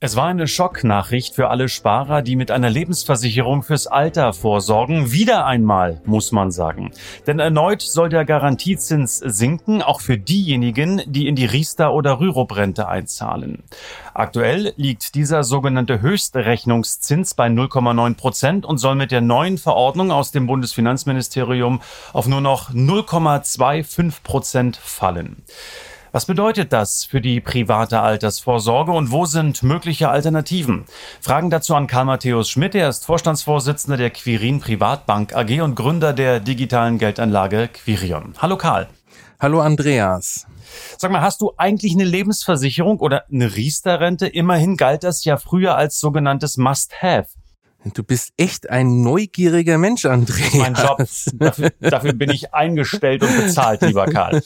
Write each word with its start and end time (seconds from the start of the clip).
Es 0.00 0.14
war 0.14 0.28
eine 0.28 0.46
Schocknachricht 0.46 1.34
für 1.34 1.50
alle 1.50 1.68
Sparer, 1.68 2.22
die 2.22 2.36
mit 2.36 2.52
einer 2.52 2.70
Lebensversicherung 2.70 3.64
fürs 3.64 3.88
Alter 3.88 4.32
vorsorgen. 4.32 5.10
Wieder 5.10 5.44
einmal, 5.44 6.00
muss 6.04 6.30
man 6.30 6.52
sagen. 6.52 6.92
Denn 7.26 7.40
erneut 7.40 7.82
soll 7.82 8.08
der 8.08 8.24
Garantiezins 8.24 9.18
sinken, 9.18 9.82
auch 9.82 10.00
für 10.00 10.16
diejenigen, 10.16 11.02
die 11.06 11.26
in 11.26 11.34
die 11.34 11.46
Riester- 11.46 11.92
oder 11.92 12.20
Rürup-Rente 12.20 12.86
einzahlen. 12.86 13.64
Aktuell 14.14 14.72
liegt 14.76 15.16
dieser 15.16 15.42
sogenannte 15.42 16.00
Höchstrechnungszins 16.00 17.34
bei 17.34 17.48
0,9 17.48 18.14
Prozent 18.14 18.66
und 18.66 18.78
soll 18.78 18.94
mit 18.94 19.10
der 19.10 19.20
neuen 19.20 19.58
Verordnung 19.58 20.12
aus 20.12 20.30
dem 20.30 20.46
Bundesfinanzministerium 20.46 21.80
auf 22.12 22.28
nur 22.28 22.40
noch 22.40 22.70
0,25 22.70 24.22
Prozent 24.22 24.76
fallen. 24.76 25.42
Was 26.10 26.24
bedeutet 26.24 26.72
das 26.72 27.04
für 27.04 27.20
die 27.20 27.38
private 27.40 28.00
Altersvorsorge 28.00 28.92
und 28.92 29.10
wo 29.10 29.26
sind 29.26 29.62
mögliche 29.62 30.08
Alternativen? 30.08 30.86
Fragen 31.20 31.50
dazu 31.50 31.74
an 31.74 31.86
Karl 31.86 32.06
Matthäus 32.06 32.48
Schmidt. 32.48 32.74
Er 32.74 32.88
ist 32.88 33.04
Vorstandsvorsitzender 33.04 33.98
der 33.98 34.08
Quirin 34.08 34.60
Privatbank 34.60 35.36
AG 35.36 35.60
und 35.60 35.74
Gründer 35.74 36.14
der 36.14 36.40
digitalen 36.40 36.96
Geldanlage 36.96 37.68
Quirion. 37.68 38.34
Hallo 38.38 38.56
Karl. 38.56 38.88
Hallo 39.38 39.60
Andreas. 39.60 40.46
Sag 40.96 41.10
mal, 41.10 41.20
hast 41.20 41.42
du 41.42 41.52
eigentlich 41.58 41.92
eine 41.92 42.04
Lebensversicherung 42.04 43.00
oder 43.00 43.24
eine 43.30 43.54
Riester-Rente? 43.54 44.28
Immerhin 44.28 44.78
galt 44.78 45.04
das 45.04 45.24
ja 45.24 45.36
früher 45.36 45.76
als 45.76 46.00
sogenanntes 46.00 46.56
Must-Have. 46.56 47.28
Du 47.84 48.02
bist 48.02 48.32
echt 48.36 48.70
ein 48.70 49.02
neugieriger 49.02 49.78
Mensch, 49.78 50.04
Andreas. 50.04 50.54
Mein 50.54 50.74
Job. 50.74 50.98
Dafür, 51.34 51.70
dafür 51.80 52.12
bin 52.12 52.30
ich 52.30 52.52
eingestellt 52.52 53.22
und 53.22 53.36
bezahlt, 53.36 53.82
lieber 53.82 54.06
Karl. 54.06 54.42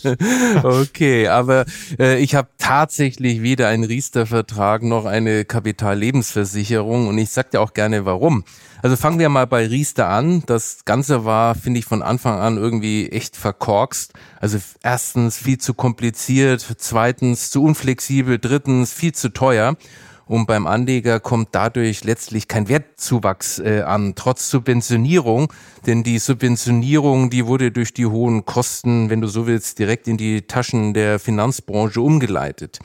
Okay, 0.63 1.29
aber 1.29 1.65
äh, 1.99 2.19
ich 2.19 2.35
habe 2.35 2.49
tatsächlich 2.59 3.43
weder 3.43 3.69
einen 3.69 3.85
Riester-Vertrag 3.85 4.83
noch 4.83 5.07
eine 5.07 5.45
Kapitallebensversicherung 5.45 7.09
und 7.09 7.17
ich 7.19 7.31
sag 7.31 7.51
dir 7.51 7.61
auch 7.61 7.73
gerne 7.73 8.05
warum. 8.05 8.45
Also 8.83 8.97
fangen 8.97 9.19
wir 9.19 9.29
mal 9.29 9.47
bei 9.47 9.67
Riester 9.67 10.09
an. 10.09 10.43
Das 10.47 10.85
Ganze 10.85 11.25
war, 11.25 11.55
finde 11.55 11.79
ich, 11.79 11.87
von 11.87 12.03
Anfang 12.03 12.39
an 12.39 12.59
irgendwie 12.59 13.09
echt 13.09 13.37
verkorkst. 13.37 14.13
Also 14.41 14.59
erstens 14.83 15.39
viel 15.39 15.59
zu 15.59 15.73
kompliziert, 15.73 16.67
zweitens 16.79 17.51
zu 17.51 17.63
unflexibel, 17.63 18.39
drittens 18.39 18.93
viel 18.93 19.13
zu 19.13 19.33
teuer 19.33 19.77
und 20.33 20.47
beim 20.47 20.67
Anleger 20.67 21.21
kommt 21.21 21.49
dadurch 21.53 22.05
letztlich 22.05 22.49
kein 22.49 22.67
Wertzuwachs 22.67 23.59
äh, 23.59 23.83
an, 23.83 24.15
trotz 24.17 24.49
Subventionierung, 24.49 25.53
denn 25.87 26.05
die 26.05 26.19
Subventionierung, 26.19 27.29
die 27.29 27.45
wurde 27.45 27.71
durch 27.71 27.93
die 27.93 28.07
hohen 28.07 28.47
Kosten, 28.47 29.11
wenn 29.11 29.21
du 29.21 29.29
so 29.29 29.47
willst, 29.47 29.79
direkt 29.79 30.09
in 30.09 30.17
die 30.17 30.41
Taschen 30.41 30.95
der 30.95 31.19
Finanzbranche 31.19 32.01
umgeleitet. 32.01 32.79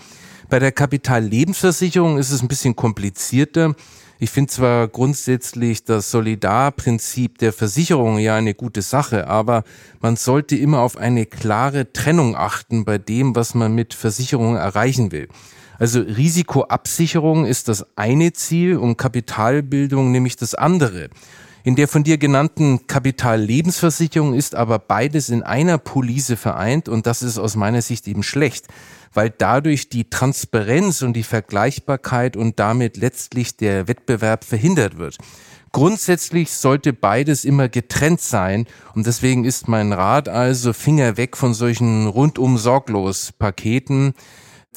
Bei 0.49 0.59
der 0.59 0.73
Kapitallebensversicherung 0.73 2.17
ist 2.17 2.31
es 2.31 2.41
ein 2.41 2.49
bisschen 2.49 2.75
komplizierter. 2.75 3.75
Ich 4.19 4.29
finde 4.29 4.51
zwar 4.51 4.89
grundsätzlich 4.89 5.85
das 5.85 6.11
Solidarprinzip 6.11 7.37
der 7.37 7.53
Versicherung 7.53 8.17
ja 8.17 8.35
eine 8.35 8.55
gute 8.55 8.81
Sache, 8.81 9.27
aber 9.27 9.63
man 10.01 10.17
sollte 10.17 10.57
immer 10.57 10.79
auf 10.81 10.97
eine 10.97 11.25
klare 11.25 11.93
Trennung 11.93 12.35
achten 12.35 12.83
bei 12.83 12.97
dem, 12.97 13.37
was 13.37 13.55
man 13.55 13.73
mit 13.73 13.93
Versicherungen 13.93 14.57
erreichen 14.57 15.13
will. 15.13 15.29
Also 15.79 16.01
Risikoabsicherung 16.01 17.45
ist 17.45 17.67
das 17.67 17.85
eine 17.95 18.33
Ziel 18.33 18.77
und 18.77 18.97
Kapitalbildung 18.97 20.11
nämlich 20.11 20.35
das 20.35 20.55
andere. 20.55 21.09
In 21.63 21.75
der 21.75 21.89
von 21.89 22.05
dir 22.05 22.17
genannten 22.17 22.87
Kapitallebensversicherung 22.87 24.33
ist 24.33 24.55
aber 24.55 24.79
beides 24.79 25.27
in 25.27 25.43
einer 25.43 25.77
Police 25.77 26.33
vereint 26.37 26.87
und 26.87 27.05
das 27.05 27.21
ist 27.21 27.37
aus 27.37 27.57
meiner 27.57 27.81
Sicht 27.81 28.07
eben 28.07 28.23
schlecht, 28.23 28.67
weil 29.13 29.29
dadurch 29.29 29.89
die 29.89 30.09
Transparenz 30.09 31.01
und 31.01 31.13
die 31.13 31.23
Vergleichbarkeit 31.23 32.37
und 32.37 32.57
damit 32.59 32.95
letztlich 32.95 33.57
der 33.57 33.89
Wettbewerb 33.89 34.45
verhindert 34.45 34.97
wird. 34.97 35.17
Grundsätzlich 35.73 36.51
sollte 36.51 36.93
beides 36.93 37.43
immer 37.43 37.67
getrennt 37.67 38.21
sein 38.21 38.65
und 38.95 39.05
deswegen 39.05 39.43
ist 39.43 39.67
mein 39.67 39.91
Rat 39.91 40.29
also 40.29 40.71
Finger 40.71 41.17
weg 41.17 41.35
von 41.35 41.53
solchen 41.53 42.07
rundum 42.07 42.57
sorglos 42.57 43.33
Paketen. 43.37 44.13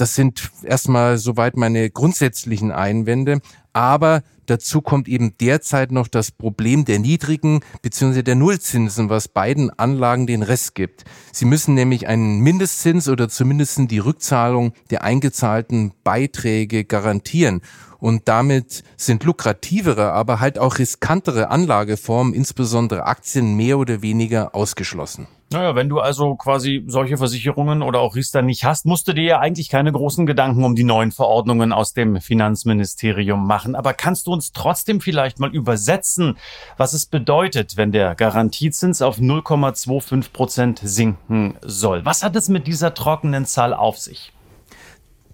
Das 0.00 0.14
sind 0.14 0.50
erstmal 0.62 1.18
soweit 1.18 1.58
meine 1.58 1.90
grundsätzlichen 1.90 2.72
Einwände. 2.72 3.42
Aber 3.74 4.22
dazu 4.46 4.80
kommt 4.80 5.08
eben 5.08 5.36
derzeit 5.38 5.92
noch 5.92 6.08
das 6.08 6.30
Problem 6.30 6.86
der 6.86 6.98
niedrigen 6.98 7.60
bzw. 7.82 8.22
der 8.22 8.34
Nullzinsen, 8.34 9.10
was 9.10 9.28
beiden 9.28 9.68
Anlagen 9.78 10.26
den 10.26 10.42
Rest 10.42 10.74
gibt. 10.74 11.04
Sie 11.32 11.44
müssen 11.44 11.74
nämlich 11.74 12.08
einen 12.08 12.40
Mindestzins 12.40 13.10
oder 13.10 13.28
zumindest 13.28 13.78
die 13.90 13.98
Rückzahlung 13.98 14.72
der 14.88 15.04
eingezahlten 15.04 15.92
Beiträge 16.02 16.86
garantieren. 16.86 17.60
Und 18.00 18.28
damit 18.28 18.82
sind 18.96 19.24
lukrativere, 19.24 20.12
aber 20.12 20.40
halt 20.40 20.58
auch 20.58 20.78
riskantere 20.78 21.50
Anlageformen, 21.50 22.34
insbesondere 22.34 23.04
Aktien, 23.04 23.56
mehr 23.56 23.78
oder 23.78 24.02
weniger 24.02 24.54
ausgeschlossen. 24.54 25.28
Naja, 25.52 25.74
wenn 25.74 25.88
du 25.88 25.98
also 25.98 26.36
quasi 26.36 26.84
solche 26.86 27.16
Versicherungen 27.16 27.82
oder 27.82 27.98
auch 27.98 28.14
Riester 28.14 28.40
nicht 28.40 28.64
hast, 28.64 28.86
musst 28.86 29.08
du 29.08 29.12
dir 29.12 29.24
ja 29.24 29.38
eigentlich 29.40 29.68
keine 29.68 29.90
großen 29.90 30.24
Gedanken 30.24 30.62
um 30.62 30.76
die 30.76 30.84
neuen 30.84 31.10
Verordnungen 31.10 31.72
aus 31.72 31.92
dem 31.92 32.20
Finanzministerium 32.20 33.44
machen. 33.48 33.74
Aber 33.74 33.92
kannst 33.92 34.28
du 34.28 34.32
uns 34.32 34.52
trotzdem 34.52 35.00
vielleicht 35.00 35.40
mal 35.40 35.52
übersetzen, 35.52 36.38
was 36.76 36.92
es 36.92 37.06
bedeutet, 37.06 37.76
wenn 37.76 37.90
der 37.90 38.14
Garantiezins 38.14 39.02
auf 39.02 39.18
0,25 39.18 40.32
Prozent 40.32 40.80
sinken 40.84 41.56
soll? 41.62 42.04
Was 42.04 42.22
hat 42.22 42.36
es 42.36 42.48
mit 42.48 42.68
dieser 42.68 42.94
trockenen 42.94 43.44
Zahl 43.44 43.74
auf 43.74 43.98
sich? 43.98 44.32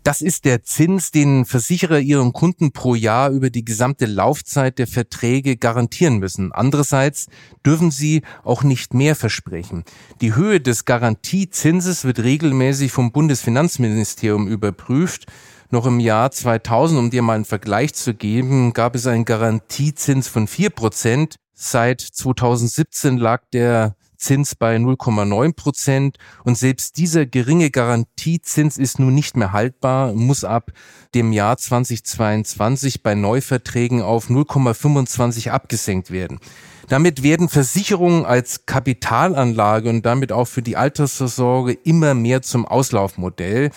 Das 0.07 0.21
ist 0.21 0.45
der 0.45 0.63
Zins, 0.63 1.11
den 1.11 1.45
Versicherer 1.47 1.99
ihren 1.99 2.33
Kunden 2.33 2.71
pro 2.71 2.95
Jahr 2.95 3.31
über 3.31 3.51
die 3.51 3.65
gesamte 3.65 4.07
Laufzeit 4.07 4.79
der 4.79 4.87
Verträge 4.87 5.57
garantieren 5.57 6.19
müssen. 6.19 6.53
Andererseits 6.53 7.27
dürfen 7.67 7.91
sie 7.91 8.23
auch 8.45 8.63
nicht 8.63 8.95
mehr 8.95 9.17
versprechen. 9.17 9.83
Die 10.21 10.37
Höhe 10.37 10.61
des 10.61 10.85
Garantiezinses 10.85 12.05
wird 12.05 12.21
regelmäßig 12.21 12.93
vom 12.93 13.11
Bundesfinanzministerium 13.11 14.47
überprüft. 14.47 15.27
Noch 15.71 15.87
im 15.87 15.99
Jahr 15.99 16.31
2000, 16.31 17.01
um 17.01 17.11
dir 17.11 17.23
mal 17.23 17.35
einen 17.35 17.45
Vergleich 17.45 17.93
zu 17.93 18.15
geben, 18.15 18.75
gab 18.75 18.95
es 18.95 19.09
einen 19.09 19.25
Garantiezins 19.25 20.29
von 20.29 20.47
vier 20.47 20.71
Prozent. 20.71 21.35
Seit 21.53 22.01
2017 22.01 23.17
lag 23.17 23.43
der 23.53 23.97
Zins 24.17 24.55
bei 24.55 24.77
0,9 24.77 25.55
Prozent 25.55 26.19
und 26.45 26.57
selbst 26.57 26.97
dieser 26.97 27.27
geringe 27.27 27.71
Garantiezins 27.71 28.79
ist 28.79 28.99
nun 28.99 29.15
nicht 29.15 29.37
mehr 29.37 29.53
haltbar, 29.53 30.13
muss 30.13 30.45
ab 30.45 30.73
dem 31.15 31.33
Jahr 31.33 31.57
2022 31.57 33.03
bei 33.03 33.15
Neuverträgen 33.15 34.03
auf 34.03 34.29
0,25 34.29 35.51
abgesenkt 35.51 36.11
werden. 36.11 36.41
Damit 36.89 37.23
werden 37.23 37.49
Versicherungen 37.49 38.25
als 38.25 38.67
Kapitalanlage 38.67 39.89
und 39.91 40.07
damit 40.07 40.31
auch 40.31 40.47
für 40.47 40.63
die 40.63 40.77
Altersvorsorge 40.77 41.73
immer 41.73 42.15
mehr 42.15 42.43
zum 42.43 42.65
Auslaufmodell. 42.65 43.71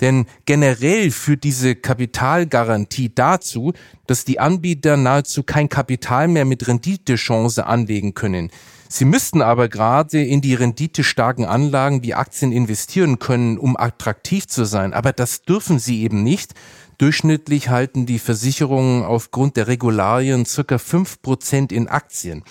Denn 0.00 0.26
generell 0.44 1.10
führt 1.10 1.44
diese 1.44 1.76
Kapitalgarantie 1.76 3.14
dazu, 3.14 3.72
dass 4.06 4.24
die 4.24 4.40
Anbieter 4.40 4.96
nahezu 4.96 5.42
kein 5.42 5.68
Kapital 5.68 6.28
mehr 6.28 6.44
mit 6.44 6.66
Renditechance 6.66 7.66
anlegen 7.66 8.14
können. 8.14 8.50
Sie 8.96 9.04
müssten 9.04 9.42
aber 9.42 9.68
gerade 9.68 10.22
in 10.22 10.40
die 10.40 10.54
renditestarken 10.54 11.44
Anlagen 11.44 12.04
wie 12.04 12.14
Aktien 12.14 12.52
investieren 12.52 13.18
können, 13.18 13.58
um 13.58 13.76
attraktiv 13.76 14.46
zu 14.46 14.64
sein. 14.64 14.94
Aber 14.94 15.12
das 15.12 15.42
dürfen 15.42 15.80
sie 15.80 16.02
eben 16.02 16.22
nicht. 16.22 16.54
Durchschnittlich 16.98 17.70
halten 17.70 18.06
die 18.06 18.20
Versicherungen 18.20 19.02
aufgrund 19.02 19.56
der 19.56 19.66
Regularien 19.66 20.46
circa 20.46 20.78
fünf 20.78 21.20
Prozent 21.22 21.72
in 21.72 21.88
Aktien. 21.88 22.44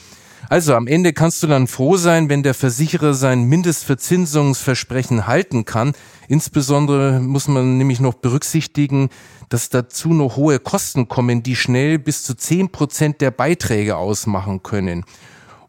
Also 0.50 0.76
am 0.76 0.86
Ende 0.86 1.14
kannst 1.14 1.42
du 1.44 1.48
dann 1.48 1.68
froh 1.68 1.96
sein, 1.96 2.28
wenn 2.28 2.44
der 2.44 2.54
Versicherer 2.54 3.14
sein 3.14 3.46
Mindestverzinsungsversprechen 3.46 5.28
halten 5.28 5.64
kann. 5.64 5.94
Insbesondere 6.28 7.22
muss 7.22 7.48
man 7.48 7.78
nämlich 7.78 8.02
noch 8.02 8.16
berücksichtigen, 8.16 9.08
dass 9.48 9.70
dazu 9.70 10.10
noch 10.10 10.36
hohe 10.36 10.60
Kosten 10.60 11.08
kommen, 11.08 11.42
die 11.42 11.56
schnell 11.56 12.00
bis 12.00 12.24
zu 12.24 12.36
zehn 12.36 12.70
Prozent 12.70 13.22
der 13.22 13.32
Beiträge 13.32 13.96
ausmachen 13.96 14.62
können. 14.62 15.06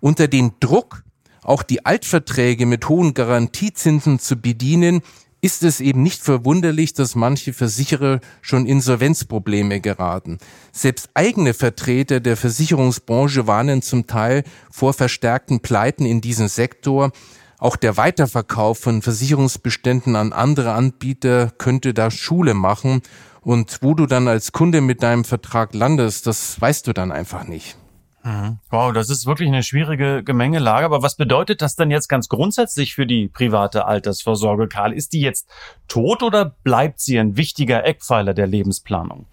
Unter 0.05 0.29
den 0.29 0.53
Druck, 0.61 1.03
auch 1.43 1.62
die 1.62 1.87
Altverträge 1.87 2.67
mit 2.67 2.91
hohen 2.91 3.15
Garantiezinsen 3.15 4.19
zu 4.19 4.37
bedienen, 4.37 5.01
ist 5.41 5.62
es 5.62 5.81
eben 5.81 6.03
nicht 6.03 6.21
verwunderlich, 6.21 6.93
dass 6.93 7.15
manche 7.15 7.55
Versicherer 7.55 8.21
schon 8.43 8.67
Insolvenzprobleme 8.67 9.81
geraten. 9.81 10.37
Selbst 10.73 11.09
eigene 11.15 11.55
Vertreter 11.55 12.21
der 12.21 12.37
Versicherungsbranche 12.37 13.47
warnen 13.47 13.81
zum 13.81 14.06
Teil 14.06 14.45
vor 14.71 14.93
verstärkten 14.93 15.61
Pleiten 15.61 16.05
in 16.05 16.21
diesem 16.21 16.49
Sektor. 16.49 17.11
Auch 17.56 17.77
der 17.77 17.97
Weiterverkauf 17.97 18.81
von 18.81 19.01
Versicherungsbeständen 19.01 20.17
an 20.17 20.35
andere 20.35 20.73
Anbieter 20.73 21.51
könnte 21.56 21.95
da 21.95 22.11
Schule 22.11 22.53
machen. 22.53 23.01
Und 23.41 23.79
wo 23.81 23.95
du 23.95 24.05
dann 24.05 24.29
als 24.29 24.53
Kunde 24.53 24.83
mit 24.83 25.03
deinem 25.03 25.25
Vertrag 25.25 25.73
landest, 25.73 26.27
das 26.27 26.61
weißt 26.61 26.87
du 26.89 26.93
dann 26.93 27.11
einfach 27.11 27.45
nicht. 27.45 27.79
Mhm. 28.25 28.59
Wow, 28.71 28.93
das 28.94 29.11
ist 29.11 29.26
wirklich 29.26 29.49
eine 29.49 29.62
schwierige 29.62 30.25
Gemengelage. 30.25 30.87
Aber 30.87 31.03
was 31.03 31.15
bedeutet 31.15 31.61
das 31.61 31.76
denn 31.76 31.91
jetzt 31.91 32.09
ganz 32.09 32.29
grundsätzlich 32.29 32.94
für 32.94 33.06
die 33.06 33.29
private 33.29 33.85
Altersvorsorge, 33.85 34.67
Karl? 34.67 34.94
Ist 34.94 35.12
die 35.12 35.21
jetzt 35.21 35.47
tot 35.88 36.23
oder 36.23 36.56
bleibt 36.65 37.00
sie 37.00 37.19
ein 37.19 37.37
wichtiger 37.37 37.85
Eckpfeiler 37.85 38.32
der 38.32 38.47
Lebensplanung? 38.47 39.26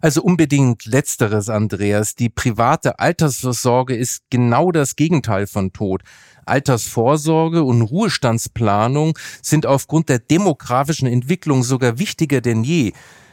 Also 0.00 0.22
unbedingt 0.22 0.86
letzteres, 0.86 1.50
Andreas. 1.50 2.14
Die 2.14 2.30
private 2.30 2.98
Altersvorsorge 2.98 3.94
ist 3.94 4.22
genau 4.30 4.72
das 4.72 4.96
Gegenteil 4.96 5.46
von 5.46 5.74
Tod. 5.74 6.02
Altersvorsorge 6.46 7.62
und 7.62 7.82
Ruhestandsplanung 7.82 9.18
sind 9.42 9.66
aufgrund 9.66 10.08
der 10.08 10.18
demografischen 10.18 11.06
Entwicklung 11.06 11.62
sogar 11.62 11.98
wichtiger 11.98 12.40
denn 12.40 12.64
je. 12.64 12.92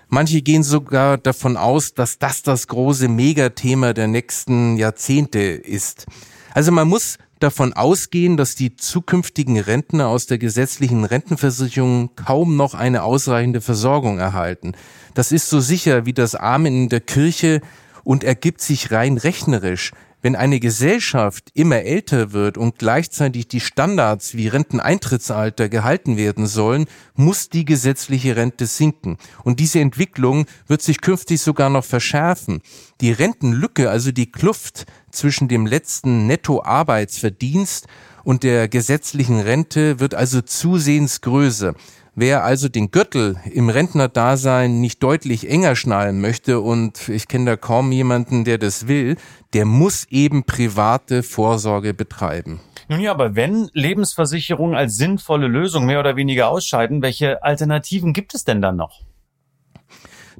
Manche 0.10 0.42
gehen 0.42 0.64
sogar 0.64 1.18
davon 1.18 1.58
aus, 1.58 1.94
dass 1.94 2.18
das 2.18 2.42
das 2.42 2.68
große 2.68 3.10
Megathema 3.10 3.94
der 3.94 4.08
nächsten 4.08 4.78
Jahrzehnte 4.78 5.40
ist. 5.40 6.06
Also 6.54 6.72
man 6.72 6.88
muss 6.88 7.18
davon 7.40 7.74
ausgehen, 7.74 8.38
dass 8.38 8.56
die 8.56 8.76
zukünftigen 8.76 9.60
Rentner 9.60 10.08
aus 10.08 10.26
der 10.26 10.38
gesetzlichen 10.38 11.04
Rentenversicherung 11.04 12.16
kaum 12.16 12.56
noch 12.56 12.74
eine 12.74 13.04
ausreichende 13.04 13.62
Versorgung 13.62 14.18
erhalten. 14.18 14.74
Das 15.14 15.32
ist 15.32 15.50
so 15.50 15.60
sicher 15.60 16.06
wie 16.06 16.14
das 16.14 16.36
Amen 16.36 16.84
in 16.84 16.90
der 16.90 17.02
Kirche 17.02 17.62
und 18.04 18.24
ergibt 18.24 18.62
sich 18.62 18.92
rein 18.92 19.18
rechnerisch. 19.18 19.92
Wenn 20.22 20.36
eine 20.36 20.60
Gesellschaft 20.60 21.52
immer 21.54 21.84
älter 21.84 22.32
wird 22.34 22.58
und 22.58 22.80
gleichzeitig 22.80 23.48
die 23.48 23.60
Standards 23.60 24.34
wie 24.36 24.48
Renteneintrittsalter 24.48 25.70
gehalten 25.70 26.18
werden 26.18 26.48
sollen, 26.48 26.86
muss 27.14 27.50
die 27.50 27.66
gesetzliche 27.66 28.36
Rente 28.36 28.66
sinken. 28.66 29.18
Und 29.44 29.60
diese 29.60 29.80
Entwicklung 29.80 30.48
wird 30.66 30.82
sich 30.82 31.02
künftig 31.02 31.42
sogar 31.42 31.70
noch 31.70 31.86
verschärfen. 31.86 32.62
Die 33.00 33.12
Rentenlücke, 33.12 33.92
also 33.92 34.12
die 34.12 34.32
Kluft 34.32 34.88
zwischen 35.12 35.48
dem 35.48 35.68
letzten 35.68 36.26
Nettoarbeitsverdienst 36.26 37.86
und 38.24 38.42
der 38.42 38.68
gesetzlichen 38.68 39.40
Rente 39.40 40.00
wird 40.00 40.16
also 40.16 40.42
zusehends 40.42 41.22
größer. 41.22 41.76
Wer 42.20 42.44
also 42.44 42.68
den 42.68 42.90
Gürtel 42.90 43.38
im 43.46 43.70
Rentnerdasein 43.70 44.82
nicht 44.82 45.04
deutlich 45.04 45.48
enger 45.48 45.76
schnallen 45.76 46.20
möchte, 46.20 46.62
und 46.62 47.10
ich 47.10 47.28
kenne 47.28 47.46
da 47.46 47.56
kaum 47.58 47.92
jemanden, 47.92 48.44
der 48.44 48.58
das 48.58 48.88
will, 48.88 49.18
der 49.54 49.66
muss 49.66 50.06
eben 50.10 50.44
private 50.44 51.24
Vorsorge 51.24 51.94
betreiben. 51.94 52.60
Nun 52.90 53.02
ja, 53.02 53.12
aber 53.12 53.36
wenn 53.36 53.70
Lebensversicherungen 53.74 54.76
als 54.76 54.96
sinnvolle 54.96 55.48
Lösung 55.48 55.86
mehr 55.86 56.00
oder 56.00 56.16
weniger 56.16 56.50
ausscheiden, 56.50 57.02
welche 57.02 57.44
Alternativen 57.44 58.14
gibt 58.14 58.34
es 58.34 58.46
denn 58.46 58.62
dann 58.62 58.78
noch? 58.78 59.02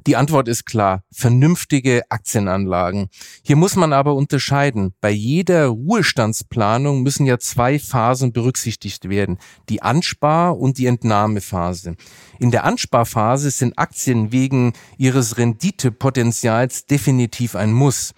Die 0.06 0.16
Antwort 0.16 0.48
ist 0.48 0.64
klar, 0.64 1.02
vernünftige 1.12 2.02
Aktienanlagen. 2.08 3.08
Hier 3.42 3.56
muss 3.56 3.76
man 3.76 3.92
aber 3.92 4.14
unterscheiden. 4.14 4.94
Bei 5.02 5.10
jeder 5.10 5.66
Ruhestandsplanung 5.66 7.02
müssen 7.02 7.26
ja 7.26 7.38
zwei 7.38 7.78
Phasen 7.78 8.32
berücksichtigt 8.32 9.08
werden. 9.08 9.38
Die 9.68 9.82
Anspar- 9.82 10.56
und 10.56 10.78
die 10.78 10.86
Entnahmephase. 10.86 11.96
In 12.38 12.50
der 12.50 12.64
Ansparphase 12.64 13.50
sind 13.50 13.78
Aktien 13.78 14.32
wegen 14.32 14.72
ihres 14.96 15.36
Renditepotenzials 15.36 16.86
definitiv 16.86 17.54
ein 17.54 17.72
Muss. 17.72 18.14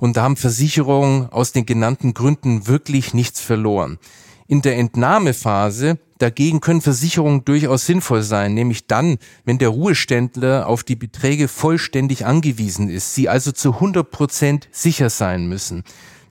Und 0.00 0.16
da 0.16 0.22
haben 0.22 0.36
Versicherungen 0.36 1.28
aus 1.30 1.52
den 1.52 1.66
genannten 1.66 2.14
Gründen 2.14 2.66
wirklich 2.66 3.14
nichts 3.14 3.40
verloren. 3.40 3.98
In 4.48 4.62
der 4.62 4.78
Entnahmephase 4.78 5.98
Dagegen 6.20 6.60
können 6.60 6.82
Versicherungen 6.82 7.46
durchaus 7.46 7.86
sinnvoll 7.86 8.22
sein, 8.22 8.52
nämlich 8.52 8.86
dann, 8.86 9.16
wenn 9.46 9.56
der 9.56 9.70
Ruheständler 9.70 10.66
auf 10.66 10.84
die 10.84 10.94
Beträge 10.94 11.48
vollständig 11.48 12.26
angewiesen 12.26 12.90
ist, 12.90 13.14
sie 13.14 13.30
also 13.30 13.52
zu 13.52 13.72
100 13.74 14.10
Prozent 14.10 14.68
sicher 14.70 15.08
sein 15.08 15.48
müssen. 15.48 15.82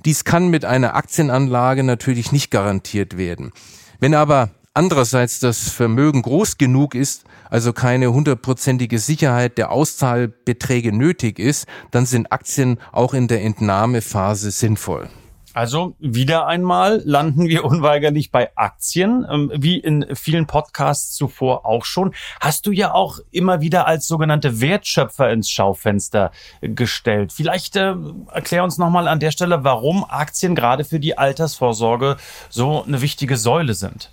Dies 0.05 0.25
kann 0.25 0.49
mit 0.49 0.63
einer 0.63 0.95
Aktienanlage 0.95 1.83
natürlich 1.83 2.31
nicht 2.31 2.51
garantiert 2.51 3.17
werden. 3.17 3.51
Wenn 3.99 4.13
aber 4.13 4.51
andererseits 4.75 5.39
das 5.39 5.69
Vermögen 5.69 6.21
groß 6.21 6.59
genug 6.59 6.93
ist, 6.93 7.23
also 7.49 7.73
keine 7.73 8.13
hundertprozentige 8.13 8.99
Sicherheit 8.99 9.57
der 9.57 9.71
Auszahlbeträge 9.71 10.91
nötig 10.95 11.39
ist, 11.39 11.67
dann 11.91 12.05
sind 12.05 12.31
Aktien 12.31 12.79
auch 12.91 13.13
in 13.13 13.27
der 13.27 13.43
Entnahmephase 13.43 14.51
sinnvoll. 14.51 15.09
Also 15.53 15.95
wieder 15.99 16.45
einmal 16.47 17.01
landen 17.05 17.47
wir 17.47 17.65
unweigerlich 17.65 18.31
bei 18.31 18.55
Aktien, 18.55 19.25
ähm, 19.29 19.51
wie 19.55 19.77
in 19.77 20.05
vielen 20.13 20.45
Podcasts 20.45 21.15
zuvor 21.15 21.65
auch 21.65 21.85
schon. 21.85 22.13
Hast 22.39 22.65
du 22.67 22.71
ja 22.71 22.93
auch 22.93 23.19
immer 23.31 23.59
wieder 23.59 23.87
als 23.87 24.07
sogenannte 24.07 24.61
Wertschöpfer 24.61 25.31
ins 25.31 25.49
Schaufenster 25.49 26.31
gestellt. 26.61 27.33
Vielleicht 27.33 27.75
äh, 27.75 27.95
erklär 28.31 28.63
uns 28.63 28.77
nochmal 28.77 29.07
an 29.07 29.19
der 29.19 29.31
Stelle, 29.31 29.63
warum 29.63 30.05
Aktien 30.07 30.55
gerade 30.55 30.83
für 30.83 30.99
die 30.99 31.17
Altersvorsorge 31.17 32.17
so 32.49 32.83
eine 32.83 33.01
wichtige 33.01 33.35
Säule 33.35 33.73
sind. 33.73 34.11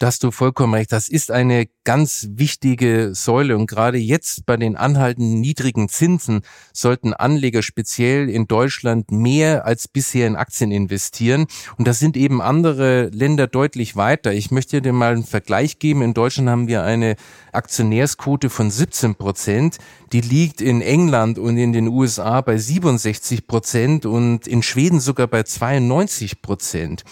Da 0.00 0.06
hast 0.06 0.24
du 0.24 0.30
vollkommen 0.30 0.72
recht. 0.72 0.92
Das 0.92 1.10
ist 1.10 1.30
eine 1.30 1.66
ganz 1.84 2.26
wichtige 2.30 3.14
Säule. 3.14 3.54
Und 3.54 3.66
gerade 3.66 3.98
jetzt 3.98 4.46
bei 4.46 4.56
den 4.56 4.74
anhaltenden 4.74 5.42
niedrigen 5.42 5.90
Zinsen 5.90 6.40
sollten 6.72 7.12
Anleger 7.12 7.62
speziell 7.62 8.30
in 8.30 8.46
Deutschland 8.46 9.10
mehr 9.10 9.66
als 9.66 9.88
bisher 9.88 10.26
in 10.26 10.36
Aktien 10.36 10.72
investieren. 10.72 11.48
Und 11.76 11.86
da 11.86 11.92
sind 11.92 12.16
eben 12.16 12.40
andere 12.40 13.08
Länder 13.08 13.46
deutlich 13.46 13.94
weiter. 13.94 14.32
Ich 14.32 14.50
möchte 14.50 14.80
dir 14.80 14.94
mal 14.94 15.12
einen 15.12 15.24
Vergleich 15.24 15.78
geben. 15.78 16.00
In 16.00 16.14
Deutschland 16.14 16.48
haben 16.48 16.66
wir 16.66 16.82
eine 16.82 17.16
Aktionärsquote 17.52 18.48
von 18.48 18.70
17 18.70 19.16
Prozent. 19.16 19.76
Die 20.14 20.22
liegt 20.22 20.62
in 20.62 20.80
England 20.80 21.38
und 21.38 21.58
in 21.58 21.74
den 21.74 21.88
USA 21.88 22.40
bei 22.40 22.56
67 22.56 23.46
Prozent 23.46 24.06
und 24.06 24.46
in 24.46 24.62
Schweden 24.62 24.98
sogar 24.98 25.26
bei 25.26 25.42
92 25.42 26.40
Prozent. 26.40 27.04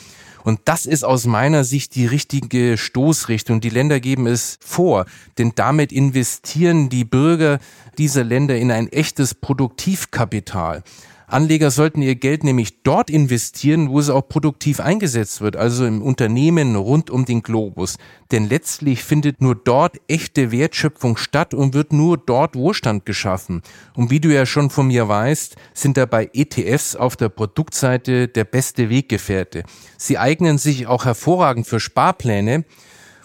Und 0.48 0.60
das 0.64 0.86
ist 0.86 1.04
aus 1.04 1.26
meiner 1.26 1.62
Sicht 1.62 1.94
die 1.94 2.06
richtige 2.06 2.78
Stoßrichtung. 2.78 3.60
Die 3.60 3.68
Länder 3.68 4.00
geben 4.00 4.26
es 4.26 4.56
vor, 4.64 5.04
denn 5.36 5.52
damit 5.54 5.92
investieren 5.92 6.88
die 6.88 7.04
Bürger 7.04 7.58
dieser 7.98 8.24
Länder 8.24 8.56
in 8.56 8.72
ein 8.72 8.88
echtes 8.88 9.34
Produktivkapital. 9.34 10.84
Anleger 11.30 11.70
sollten 11.70 12.00
ihr 12.00 12.14
Geld 12.14 12.42
nämlich 12.42 12.82
dort 12.82 13.10
investieren, 13.10 13.90
wo 13.90 13.98
es 13.98 14.08
auch 14.08 14.26
produktiv 14.26 14.80
eingesetzt 14.80 15.42
wird, 15.42 15.56
also 15.56 15.84
im 15.84 16.00
Unternehmen 16.00 16.74
rund 16.74 17.10
um 17.10 17.26
den 17.26 17.42
Globus. 17.42 17.98
Denn 18.32 18.48
letztlich 18.48 19.04
findet 19.04 19.42
nur 19.42 19.54
dort 19.54 19.98
echte 20.08 20.50
Wertschöpfung 20.50 21.18
statt 21.18 21.52
und 21.52 21.74
wird 21.74 21.92
nur 21.92 22.16
dort 22.16 22.54
Wohlstand 22.56 23.04
geschaffen. 23.04 23.60
Und 23.94 24.10
wie 24.10 24.20
du 24.20 24.32
ja 24.32 24.46
schon 24.46 24.70
von 24.70 24.86
mir 24.86 25.06
weißt, 25.06 25.56
sind 25.74 25.98
dabei 25.98 26.30
ETFs 26.32 26.96
auf 26.96 27.14
der 27.14 27.28
Produktseite 27.28 28.28
der 28.28 28.44
beste 28.44 28.88
Weggefährte. 28.88 29.64
Sie 29.98 30.16
eignen 30.16 30.56
sich 30.56 30.86
auch 30.86 31.04
hervorragend 31.04 31.66
für 31.66 31.78
Sparpläne, 31.78 32.64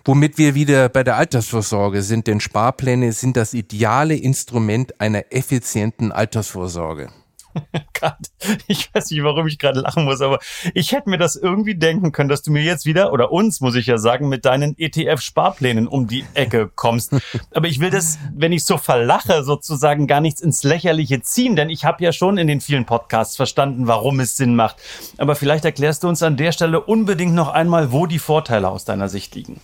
womit 0.03 0.38
wir 0.38 0.55
wieder 0.55 0.89
bei 0.89 1.05
der 1.05 1.15
Altersvorsorge 1.15 2.01
sind, 2.01 2.27
denn 2.27 2.41
Sparpläne 2.41 3.13
sind 3.13 3.38
das 3.38 3.53
ideale 3.53 4.17
Instrument 4.17 5.00
einer 5.00 5.31
effizienten 5.31 6.12
Altersvorsorge. 6.12 7.07
ich 8.67 8.93
weiß 8.93 9.12
nicht, 9.12 9.24
warum 9.24 9.48
ich 9.48 9.60
gerade 9.60 9.79
lachen 9.79 10.05
muss, 10.05 10.22
aber 10.22 10.39
ich 10.74 10.91
hätte 10.91 11.10
mir 11.10 11.17
das 11.17 11.36
irgendwie 11.36 11.75
denken 11.75 12.12
können, 12.12 12.29
dass 12.29 12.41
du 12.41 12.51
mir 12.51 12.63
jetzt 12.63 12.86
wieder, 12.86 13.13
oder 13.13 13.31
uns, 13.31 13.62
muss 13.62 13.75
ich 13.75 13.86
ja 13.86 13.98
sagen, 13.98 14.29
mit 14.29 14.45
deinen 14.45 14.75
ETF-Sparplänen 14.77 15.88
um 15.88 16.07
die 16.07 16.25
Ecke 16.33 16.69
kommst. 16.74 17.13
Aber 17.51 17.67
ich 17.67 17.79
will 17.79 17.89
das, 17.89 18.19
wenn 18.33 18.51
ich 18.51 18.65
so 18.65 18.77
verlache, 18.77 19.43
sozusagen 19.43 20.07
gar 20.07 20.22
nichts 20.22 20.41
ins 20.41 20.63
Lächerliche 20.63 21.22
ziehen, 21.22 21.55
denn 21.55 21.69
ich 21.69 21.86
habe 21.86 22.03
ja 22.03 22.12
schon 22.12 22.38
in 22.38 22.48
den 22.48 22.62
vielen 22.62 22.86
Podcasts 22.86 23.36
verstanden, 23.36 23.88
warum 23.88 24.19
es 24.19 24.38
Sinn 24.38 24.55
macht. 24.55 24.77
Aber 25.17 25.36
vielleicht 25.36 25.65
erklärst 25.65 26.03
du 26.03 26.10
uns 26.10 26.24
an 26.24 26.38
der 26.38 26.51
Stelle 26.51 26.81
unbedingt 26.81 27.33
noch 27.33 27.50
einmal, 27.50 27.91
wo 27.91 28.05
die 28.05 28.19
Vorteile 28.19 28.69
aus 28.69 28.86
deiner 28.86 29.10
Sicht 29.10 29.36
liegen. 29.36 29.62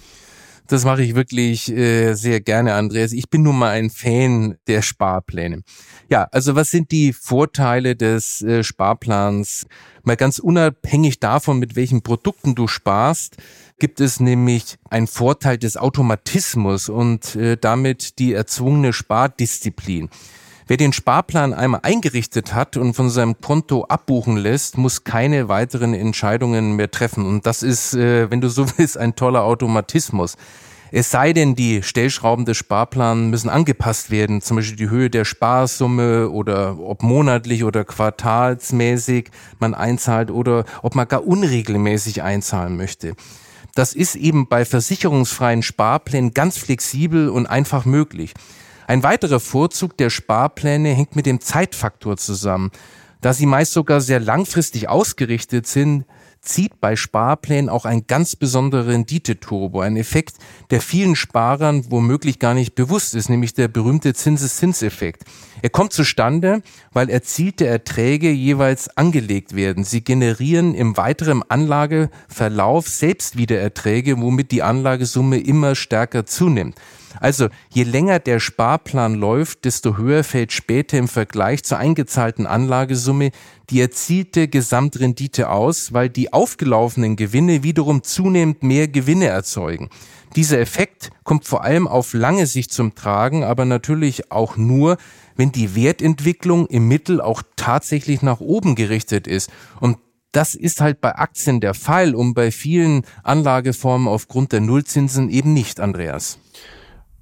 Das 0.69 0.85
mache 0.85 1.01
ich 1.01 1.15
wirklich 1.15 1.71
äh, 1.71 2.13
sehr 2.13 2.41
gerne, 2.41 2.75
Andreas. 2.75 3.11
Ich 3.11 3.31
bin 3.31 3.41
nun 3.41 3.57
mal 3.57 3.71
ein 3.71 3.89
Fan 3.89 4.55
der 4.67 4.83
Sparpläne. 4.83 5.63
Ja, 6.11 6.27
also 6.31 6.53
was 6.53 6.69
sind 6.69 6.91
die 6.91 7.11
Vorteile 7.11 7.95
des 7.95 8.43
äh, 8.43 8.63
Sparplans? 8.63 9.65
Mal 10.03 10.15
ganz 10.15 10.38
unabhängig 10.38 11.19
davon, 11.19 11.57
mit 11.57 11.75
welchen 11.75 12.03
Produkten 12.03 12.53
du 12.53 12.67
sparst, 12.67 13.38
gibt 13.79 13.99
es 13.99 14.19
nämlich 14.19 14.77
einen 14.91 15.07
Vorteil 15.07 15.57
des 15.57 15.75
Automatismus 15.75 16.88
und 16.88 17.35
äh, 17.35 17.57
damit 17.59 18.19
die 18.19 18.33
erzwungene 18.33 18.93
Spardisziplin. 18.93 20.09
Wer 20.69 20.77
den 20.77 20.93
Sparplan 20.93 21.55
einmal 21.55 21.79
eingerichtet 21.81 22.53
hat 22.53 22.77
und 22.77 22.93
von 22.93 23.09
seinem 23.09 23.41
Konto 23.41 23.85
abbuchen 23.85 24.38
lässt, 24.38 24.77
muss 24.77 25.03
keine 25.03 25.49
weiteren 25.49 25.95
Entscheidungen 25.95 26.75
mehr 26.75 26.91
treffen. 26.91 27.25
Und 27.25 27.47
das 27.47 27.63
ist, 27.63 27.95
äh, 27.95 28.29
wenn 28.29 28.39
du 28.39 28.49
so 28.49 28.67
willst, 28.77 28.95
ein 28.95 29.15
toller 29.15 29.45
Automatismus. 29.45 30.35
Es 30.91 31.09
sei 31.09 31.33
denn, 31.33 31.55
die 31.55 31.81
Stellschrauben 31.81 32.45
des 32.45 32.57
Sparplans 32.57 33.31
müssen 33.31 33.49
angepasst 33.49 34.11
werden, 34.11 34.43
zum 34.43 34.57
Beispiel 34.57 34.77
die 34.77 34.91
Höhe 34.91 35.09
der 35.09 35.25
Sparsumme 35.25 36.29
oder 36.29 36.77
ob 36.77 37.01
monatlich 37.01 37.63
oder 37.63 37.83
quartalsmäßig 37.83 39.31
man 39.57 39.73
einzahlt 39.73 40.29
oder 40.29 40.65
ob 40.83 40.93
man 40.93 41.07
gar 41.07 41.25
unregelmäßig 41.25 42.21
einzahlen 42.21 42.77
möchte. 42.77 43.15
Das 43.73 43.93
ist 43.93 44.15
eben 44.15 44.47
bei 44.47 44.65
versicherungsfreien 44.65 45.63
Sparplänen 45.63 46.35
ganz 46.35 46.59
flexibel 46.59 47.29
und 47.29 47.47
einfach 47.47 47.85
möglich. 47.85 48.35
Ein 48.89 49.03
weiterer 49.03 49.39
Vorzug 49.39 49.98
der 49.98 50.10
Sparpläne 50.10 50.89
hängt 50.89 51.15
mit 51.15 51.27
dem 51.27 51.41
Zeitfaktor 51.41 52.17
zusammen. 52.17 52.72
Da 53.22 53.34
sie 53.34 53.46
meist 53.46 53.74
sogar 53.74 54.01
sehr 54.01 54.19
langfristig 54.19 54.89
ausgerichtet 54.89 55.67
sind, 55.67 56.05
zieht 56.41 56.81
bei 56.81 56.96
Sparplänen 56.96 57.69
auch 57.69 57.86
ein 57.86 58.08
ganz 58.08 58.36
besonderer 58.36 58.88
Renditeturbo, 58.88 59.81
ein 59.81 59.96
Effekt, 59.96 60.38
der 60.72 60.81
vielen 60.81 61.15
Sparern 61.15 61.86
womöglich 61.91 62.39
gar 62.39 62.55
nicht 62.55 62.74
bewusst 62.74 63.13
ist, 63.13 63.29
nämlich 63.29 63.53
der 63.53 63.67
berühmte 63.67 64.15
Zinseszinseffekt. 64.15 65.22
Er 65.62 65.69
kommt 65.69 65.93
zustande, 65.93 66.63
weil 66.91 67.12
erzielte 67.12 67.67
Erträge 67.67 68.31
jeweils 68.31 68.98
angelegt 68.98 69.55
werden. 69.55 69.84
Sie 69.84 70.03
generieren 70.03 70.74
im 70.74 70.98
weiteren 70.98 71.43
Anlageverlauf 71.48 72.88
selbst 72.88 73.38
wieder 73.38 73.60
Erträge, 73.60 74.19
womit 74.19 74.50
die 74.50 74.63
Anlagesumme 74.63 75.38
immer 75.38 75.75
stärker 75.75 76.25
zunimmt. 76.25 76.74
Also 77.20 77.50
je 77.70 77.84
länger 77.84 78.20
der 78.20 78.39
Sparplan 78.39 79.16
läuft, 79.16 79.66
desto 79.66 79.98
höher 79.98 80.24
fällt 80.24 80.51
später 80.51 80.98
im 80.98 81.08
Vergleich 81.08 81.63
zur 81.63 81.78
eingezahlten 81.78 82.46
Anlagesumme 82.46 83.32
die 83.70 83.82
erzielte 83.82 84.48
Gesamtrendite 84.48 85.50
aus, 85.50 85.94
weil 85.94 86.10
die 86.10 86.34
aufgelaufenen 86.34 87.16
Gewinne 87.16 87.63
wiederum 87.63 88.04
zunehmend 88.04 88.63
mehr 88.63 88.88
Gewinne 88.88 89.28
erzeugen. 89.28 89.89
Dieser 90.36 90.60
Effekt 90.60 91.10
kommt 91.24 91.46
vor 91.46 91.63
allem 91.63 91.88
auf 91.88 92.13
lange 92.13 92.46
Sicht 92.46 92.72
zum 92.72 92.94
Tragen, 92.94 93.44
aber 93.44 93.66
natürlich 93.66 94.32
auch 94.32 94.58
nur, 94.58 94.98
wenn 95.36 95.51
die 95.51 95.75
Wertentwicklung 95.75 96.68
im 96.68 96.88
Mittel 96.88 97.20
auch 97.20 97.42
tatsächlich 97.56 98.22
nach 98.22 98.39
oben 98.39 98.75
gerichtet 98.75 99.28
ist. 99.28 99.50
Und 99.80 99.98
das 100.32 100.54
ist 100.54 100.82
halt 100.82 101.01
bei 101.01 101.16
Aktien 101.16 101.60
der 101.60 101.74
Fall 101.74 102.13
und 102.13 102.36
bei 102.36 102.51
vielen 102.51 103.04
Anlageformen 103.24 104.08
aufgrund 104.08 104.51
der 104.51 104.62
Nullzinsen 104.62 105.30
eben 105.30 105.54
nicht, 105.54 105.80
Andreas. 105.80 106.38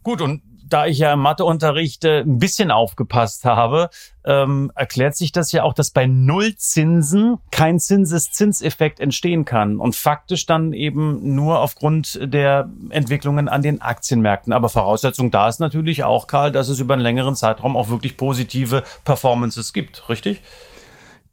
Gut, 0.08 0.22
und 0.22 0.42
da 0.66 0.86
ich 0.86 1.00
ja 1.00 1.12
im 1.12 1.20
Matheunterricht 1.20 2.06
äh, 2.06 2.22
ein 2.22 2.40
bisschen 2.40 2.72
aufgepasst 2.72 3.44
habe, 3.44 3.90
ähm, 4.24 4.72
erklärt 4.74 5.18
sich 5.18 5.34
das 5.34 5.52
ja 5.52 5.64
auch, 5.64 5.74
dass 5.74 5.92
bei 5.92 6.06
Nullzinsen 6.06 7.40
kein 7.52 7.78
Zinseszinseffekt 7.78 9.02
entstehen 9.02 9.44
kann 9.44 9.82
und 9.82 9.98
faktisch 9.98 10.46
dann 10.46 10.72
eben 10.72 11.36
nur 11.36 11.60
aufgrund 11.60 12.20
der 12.24 12.70
Entwicklungen 12.90 13.50
an 13.50 13.62
den 13.62 13.82
Aktienmärkten. 13.82 14.54
Aber 14.54 14.70
Voraussetzung 14.70 15.30
da 15.30 15.50
ist 15.50 15.60
natürlich 15.60 16.06
auch, 16.06 16.28
Karl, 16.28 16.54
dass 16.54 16.70
es 16.70 16.80
über 16.80 16.94
einen 16.94 17.04
längeren 17.04 17.36
Zeitraum 17.36 17.76
auch 17.76 17.90
wirklich 17.90 18.16
positive 18.16 18.84
Performances 19.04 19.74
gibt, 19.74 20.08
richtig? 20.08 20.40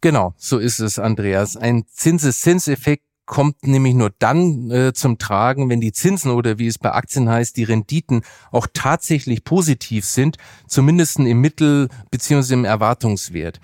Genau, 0.01 0.35
so 0.37 0.59
ist 0.59 0.81
es, 0.81 0.99
Andreas. 0.99 1.57
Ein 1.57 1.85
Zinseszinseffekt 1.87 3.05
kommt 3.27 3.67
nämlich 3.67 3.95
nur 3.95 4.11
dann 4.19 4.71
äh, 4.71 4.93
zum 4.93 5.19
Tragen, 5.19 5.71
wenn 5.71 5.81
die 5.81 5.93
Zinsen 5.93 6.31
oder 6.31 6.59
wie 6.59 6.67
es 6.67 6.79
bei 6.79 6.93
Aktien 6.93 7.29
heißt, 7.29 7.57
die 7.57 7.65
Renditen 7.65 8.23
auch 8.51 8.67
tatsächlich 8.73 9.45
positiv 9.45 10.05
sind, 10.05 10.37
zumindest 10.67 11.19
im 11.19 11.41
Mittel- 11.41 11.89
bzw. 12.11 12.55
im 12.55 12.65
Erwartungswert. 12.65 13.61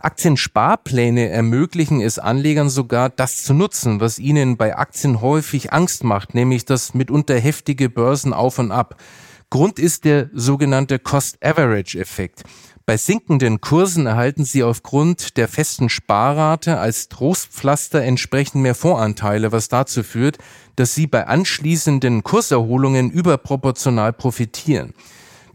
Aktiensparpläne 0.00 1.30
ermöglichen 1.30 2.02
es 2.02 2.18
Anlegern 2.18 2.68
sogar, 2.68 3.08
das 3.08 3.42
zu 3.42 3.54
nutzen, 3.54 4.00
was 4.00 4.18
ihnen 4.18 4.58
bei 4.58 4.76
Aktien 4.76 5.22
häufig 5.22 5.72
Angst 5.72 6.04
macht, 6.04 6.34
nämlich 6.34 6.66
das 6.66 6.92
mitunter 6.92 7.38
heftige 7.38 7.88
Börsen 7.88 8.34
auf 8.34 8.58
und 8.58 8.70
ab. 8.70 9.00
Grund 9.48 9.78
ist 9.78 10.04
der 10.04 10.28
sogenannte 10.34 10.98
Cost-Average-Effekt. 10.98 12.42
Bei 12.86 12.98
sinkenden 12.98 13.62
Kursen 13.62 14.04
erhalten 14.04 14.44
Sie 14.44 14.62
aufgrund 14.62 15.38
der 15.38 15.48
festen 15.48 15.88
Sparrate 15.88 16.78
als 16.78 17.08
Trostpflaster 17.08 18.02
entsprechend 18.02 18.60
mehr 18.60 18.74
Voranteile, 18.74 19.52
was 19.52 19.68
dazu 19.68 20.02
führt, 20.02 20.36
dass 20.76 20.94
Sie 20.94 21.06
bei 21.06 21.26
anschließenden 21.26 22.22
Kurserholungen 22.24 23.10
überproportional 23.10 24.12
profitieren. 24.12 24.92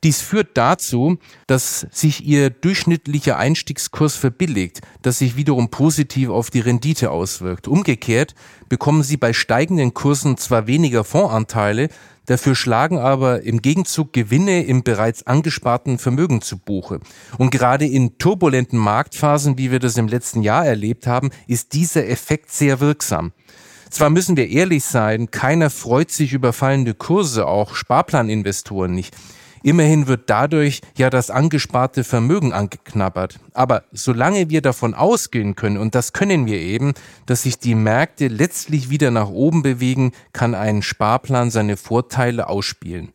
Dies 0.04 0.22
führt 0.22 0.58
dazu, 0.58 1.20
dass 1.46 1.86
sich 1.92 2.26
Ihr 2.26 2.50
durchschnittlicher 2.50 3.38
Einstiegskurs 3.38 4.16
verbilligt, 4.16 4.82
das 5.04 5.20
sich 5.20 5.36
wiederum 5.36 5.70
positiv 5.70 6.30
auf 6.30 6.50
die 6.50 6.62
Rendite 6.62 7.12
auswirkt. 7.12 7.68
Umgekehrt 7.68 8.34
bekommen 8.70 9.04
Sie 9.04 9.18
bei 9.18 9.34
steigenden 9.34 9.94
Kursen 9.94 10.38
zwar 10.38 10.66
weniger 10.66 11.04
Fondsanteile, 11.04 11.90
Dafür 12.30 12.54
schlagen 12.54 13.00
aber 13.00 13.42
im 13.42 13.60
Gegenzug 13.60 14.14
Gewinne 14.14 14.64
im 14.64 14.84
bereits 14.84 15.26
angesparten 15.26 15.98
Vermögen 15.98 16.44
zu 16.44 16.60
Buche. 16.60 17.00
Und 17.40 17.50
gerade 17.50 17.88
in 17.88 18.20
turbulenten 18.20 18.78
Marktphasen, 18.78 19.58
wie 19.58 19.72
wir 19.72 19.80
das 19.80 19.98
im 19.98 20.08
letzten 20.08 20.44
Jahr 20.44 20.64
erlebt 20.64 21.08
haben, 21.08 21.32
ist 21.48 21.74
dieser 21.74 22.08
Effekt 22.08 22.52
sehr 22.52 22.82
wirksam. 22.82 23.32
Zwar 23.90 24.12
müssen 24.12 24.38
wir 24.38 24.48
ehrlich 24.48 24.84
sein, 24.86 25.32
keiner 25.32 25.72
freut 25.72 26.12
sich 26.12 26.32
über 26.34 26.54
fallende 26.54 26.94
Kurse, 26.94 27.48
auch 27.48 27.74
Sparplaninvestoren 27.74 28.94
nicht. 28.94 29.16
Immerhin 29.64 30.08
wird 30.08 30.30
dadurch 30.30 30.82
ja 30.98 31.10
das 31.10 31.30
angesparte 31.30 32.04
Vermögen 32.04 32.54
angeknabbert. 32.54 33.40
Aber 33.54 33.84
solange 33.92 34.50
wir 34.50 34.62
davon 34.62 34.94
ausgehen 34.94 35.56
können, 35.56 35.78
und 35.78 35.96
das 35.96 36.14
können 36.14 36.46
wir 36.46 36.60
eben, 36.60 36.94
dass 37.26 37.44
sich 37.44 37.60
die 37.60 37.76
Märkte 37.76 38.28
letztlich 38.28 38.90
wieder 38.90 39.12
nach 39.12 39.30
oben 39.30 39.62
bewegen, 39.62 40.12
kann 40.34 40.56
ein 40.56 40.82
Sparplan 40.82 41.52
seine 41.52 41.78
Vorteile 41.78 42.48
ausspielen. 42.48 43.10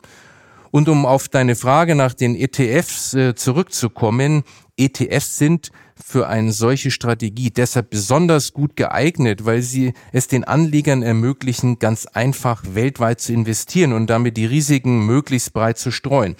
Und 0.71 0.89
um 0.89 1.05
auf 1.05 1.29
deine 1.29 1.55
Frage 1.55 1.95
nach 1.95 2.13
den 2.13 2.35
ETFs 2.35 3.13
äh, 3.13 3.33
zurückzukommen, 3.33 4.43
ETFs 4.77 5.37
sind 5.37 5.71
für 6.07 6.27
eine 6.27 6.51
solche 6.51 6.91
Strategie 6.91 7.49
deshalb 7.49 7.89
besonders 7.89 8.53
gut 8.53 8.75
geeignet, 8.75 9.43
weil 9.45 9.63
sie 9.63 9.93
es 10.11 10.27
den 10.27 10.43
Anlegern 10.43 11.01
ermöglichen, 11.01 11.79
ganz 11.79 12.05
einfach 12.05 12.63
weltweit 12.75 13.19
zu 13.19 13.33
investieren 13.33 13.91
und 13.91 14.07
damit 14.07 14.37
die 14.37 14.45
Risiken 14.45 15.07
möglichst 15.07 15.51
breit 15.53 15.79
zu 15.79 15.89
streuen. 15.89 16.35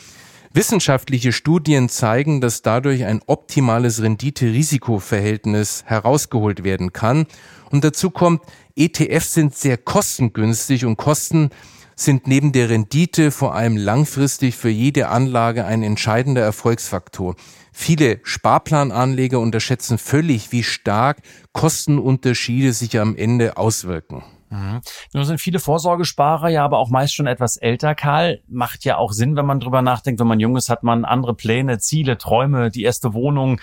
Wissenschaftliche 0.53 1.31
Studien 1.31 1.89
zeigen, 1.89 2.41
dass 2.41 2.61
dadurch 2.61 3.05
ein 3.05 3.21
optimales 3.25 4.03
Rendite-Risiko-Verhältnis 4.03 5.83
herausgeholt 5.87 6.63
werden 6.63 6.93
kann. 6.93 7.25
Und 7.71 7.83
dazu 7.83 8.11
kommt, 8.11 8.43
ETFs 8.75 9.33
sind 9.33 9.55
sehr 9.55 9.77
kostengünstig 9.77 10.85
und 10.85 10.97
Kosten 10.97 11.49
sind 11.95 12.27
neben 12.27 12.51
der 12.51 12.69
Rendite 12.69 13.31
vor 13.31 13.55
allem 13.55 13.77
langfristig 13.77 14.57
für 14.57 14.69
jede 14.69 15.07
Anlage 15.07 15.65
ein 15.65 15.81
entscheidender 15.81 16.41
Erfolgsfaktor. 16.43 17.35
Viele 17.77 18.21
Sparplananleger 18.23 19.37
unterschätzen 19.37 19.97
völlig, 19.97 20.53
wie 20.53 20.63
stark 20.63 21.17
Kostenunterschiede 21.51 22.71
sich 22.71 22.97
am 22.97 23.17
Ende 23.17 23.57
auswirken. 23.57 24.23
Mhm. 24.49 24.79
Nun 25.13 25.25
sind 25.25 25.41
viele 25.41 25.59
Vorsorgesparer 25.59 26.47
ja 26.47 26.63
aber 26.63 26.77
auch 26.77 26.89
meist 26.89 27.13
schon 27.13 27.27
etwas 27.27 27.57
älter, 27.57 27.93
Karl. 27.93 28.39
Macht 28.47 28.85
ja 28.85 28.95
auch 28.95 29.11
Sinn, 29.11 29.35
wenn 29.35 29.45
man 29.45 29.59
drüber 29.59 29.81
nachdenkt. 29.81 30.21
Wenn 30.21 30.27
man 30.27 30.39
jung 30.39 30.55
ist, 30.55 30.69
hat 30.69 30.83
man 30.83 31.03
andere 31.03 31.35
Pläne, 31.35 31.77
Ziele, 31.77 32.17
Träume, 32.17 32.71
die 32.71 32.83
erste 32.83 33.13
Wohnung 33.13 33.59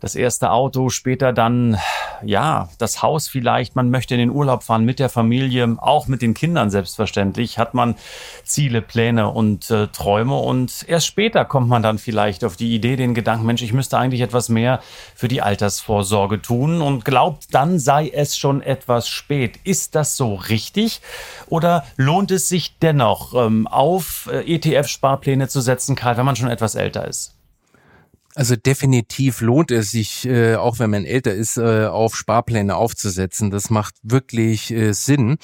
das 0.00 0.14
erste 0.14 0.50
Auto, 0.52 0.90
später 0.90 1.32
dann, 1.32 1.78
ja, 2.22 2.68
das 2.78 3.02
Haus 3.02 3.28
vielleicht. 3.28 3.74
Man 3.74 3.90
möchte 3.90 4.14
in 4.14 4.20
den 4.20 4.30
Urlaub 4.30 4.62
fahren 4.62 4.84
mit 4.84 4.98
der 4.98 5.08
Familie, 5.08 5.76
auch 5.78 6.06
mit 6.06 6.22
den 6.22 6.34
Kindern 6.34 6.70
selbstverständlich. 6.70 7.58
Hat 7.58 7.74
man 7.74 7.96
Ziele, 8.44 8.80
Pläne 8.80 9.30
und 9.30 9.70
äh, 9.70 9.88
Träume. 9.88 10.36
Und 10.36 10.84
erst 10.86 11.06
später 11.06 11.44
kommt 11.44 11.68
man 11.68 11.82
dann 11.82 11.98
vielleicht 11.98 12.44
auf 12.44 12.56
die 12.56 12.74
Idee, 12.74 12.96
den 12.96 13.14
Gedanken, 13.14 13.46
Mensch, 13.46 13.62
ich 13.62 13.72
müsste 13.72 13.98
eigentlich 13.98 14.20
etwas 14.20 14.48
mehr 14.48 14.80
für 15.14 15.28
die 15.28 15.42
Altersvorsorge 15.42 16.40
tun 16.40 16.80
und 16.80 17.04
glaubt, 17.04 17.52
dann 17.52 17.78
sei 17.78 18.08
es 18.08 18.38
schon 18.38 18.62
etwas 18.62 19.08
spät. 19.08 19.58
Ist 19.64 19.94
das 19.94 20.16
so 20.16 20.34
richtig? 20.34 21.00
Oder 21.48 21.84
lohnt 21.96 22.30
es 22.30 22.48
sich 22.48 22.78
dennoch, 22.78 23.34
ähm, 23.34 23.66
auf 23.66 24.28
äh, 24.32 24.54
ETF-Sparpläne 24.54 25.48
zu 25.48 25.60
setzen, 25.60 25.96
Karl, 25.96 26.16
wenn 26.16 26.26
man 26.26 26.36
schon 26.36 26.50
etwas 26.50 26.74
älter 26.74 27.06
ist? 27.06 27.37
Also 28.34 28.56
definitiv 28.56 29.40
lohnt 29.40 29.70
es 29.70 29.90
sich, 29.90 30.26
äh, 30.26 30.54
auch 30.54 30.78
wenn 30.78 30.90
man 30.90 31.04
älter 31.04 31.34
ist, 31.34 31.56
äh, 31.56 31.86
auf 31.86 32.14
Sparpläne 32.14 32.76
aufzusetzen. 32.76 33.50
Das 33.50 33.70
macht 33.70 33.94
wirklich 34.02 34.70
äh, 34.70 34.92
Sinn. 34.92 35.38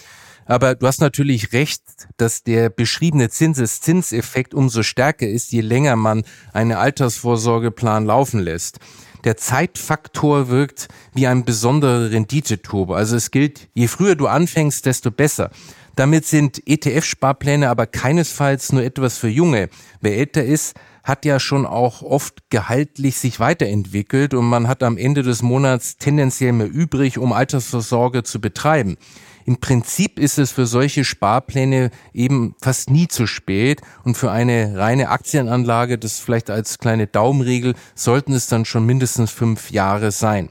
Aber 0.46 0.74
du 0.74 0.86
hast 0.86 1.00
natürlich 1.00 1.52
recht, 1.52 1.82
dass 2.18 2.42
der 2.42 2.68
beschriebene 2.68 3.30
Zinseszinseffekt 3.30 4.54
umso 4.54 4.82
stärker 4.82 5.26
ist, 5.26 5.52
je 5.52 5.62
länger 5.62 5.96
man 5.96 6.24
eine 6.52 6.78
Altersvorsorgeplan 6.78 8.04
laufen 8.04 8.40
lässt. 8.40 8.78
Der 9.24 9.38
Zeitfaktor 9.38 10.48
wirkt 10.48 10.88
wie 11.14 11.26
ein 11.26 11.46
besonderer 11.46 12.10
Renditeturbo. 12.10 12.92
Also 12.92 13.16
es 13.16 13.30
gilt, 13.30 13.68
je 13.72 13.88
früher 13.88 14.16
du 14.16 14.26
anfängst, 14.26 14.84
desto 14.84 15.10
besser. 15.10 15.50
Damit 15.96 16.26
sind 16.26 16.60
ETF-Sparpläne 16.66 17.70
aber 17.70 17.86
keinesfalls 17.86 18.72
nur 18.72 18.82
etwas 18.82 19.16
für 19.16 19.28
Junge. 19.28 19.70
Wer 20.00 20.18
älter 20.18 20.44
ist, 20.44 20.74
hat 21.04 21.26
ja 21.26 21.38
schon 21.38 21.66
auch 21.66 22.02
oft 22.02 22.50
gehaltlich 22.50 23.18
sich 23.18 23.38
weiterentwickelt 23.38 24.32
und 24.32 24.46
man 24.46 24.66
hat 24.66 24.82
am 24.82 24.96
Ende 24.96 25.23
des 25.23 25.42
Monats 25.42 25.99
tendenziell 25.99 26.52
mehr 26.52 26.68
übrig, 26.68 27.18
um 27.18 27.32
Altersvorsorge 27.32 28.23
zu 28.23 28.40
betreiben. 28.40 28.96
Im 29.44 29.58
Prinzip 29.58 30.18
ist 30.18 30.38
es 30.38 30.52
für 30.52 30.64
solche 30.64 31.04
Sparpläne 31.04 31.90
eben 32.14 32.54
fast 32.58 32.88
nie 32.88 33.08
zu 33.08 33.26
spät 33.26 33.82
und 34.02 34.16
für 34.16 34.30
eine 34.30 34.78
reine 34.78 35.11
Aktienanlage, 35.11 35.99
das 35.99 36.18
vielleicht 36.18 36.49
als 36.49 36.78
kleine 36.78 37.06
Daumenregel, 37.06 37.75
sollten 37.94 38.32
es 38.32 38.46
dann 38.46 38.64
schon 38.64 38.87
mindestens 38.87 39.30
fünf 39.30 39.70
Jahre 39.70 40.11
sein. 40.11 40.49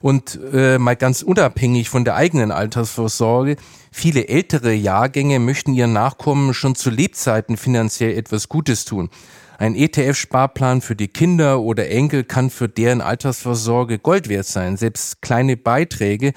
Und 0.00 0.38
äh, 0.52 0.78
mal 0.78 0.94
ganz 0.94 1.22
unabhängig 1.22 1.88
von 1.88 2.04
der 2.04 2.14
eigenen 2.14 2.52
Altersvorsorge, 2.52 3.56
viele 3.90 4.28
ältere 4.28 4.72
Jahrgänge 4.72 5.40
möchten 5.40 5.74
ihren 5.74 5.92
Nachkommen 5.92 6.54
schon 6.54 6.76
zu 6.76 6.90
Lebzeiten 6.90 7.56
finanziell 7.56 8.16
etwas 8.16 8.48
Gutes 8.48 8.84
tun. 8.84 9.10
Ein 9.60 9.74
ETF-Sparplan 9.74 10.82
für 10.82 10.94
die 10.94 11.08
Kinder 11.08 11.60
oder 11.60 11.90
Enkel 11.90 12.22
kann 12.22 12.48
für 12.48 12.68
deren 12.68 13.00
Altersvorsorge 13.00 13.98
Gold 13.98 14.28
wert 14.28 14.46
sein. 14.46 14.76
Selbst 14.76 15.20
kleine 15.20 15.56
Beiträge 15.56 16.32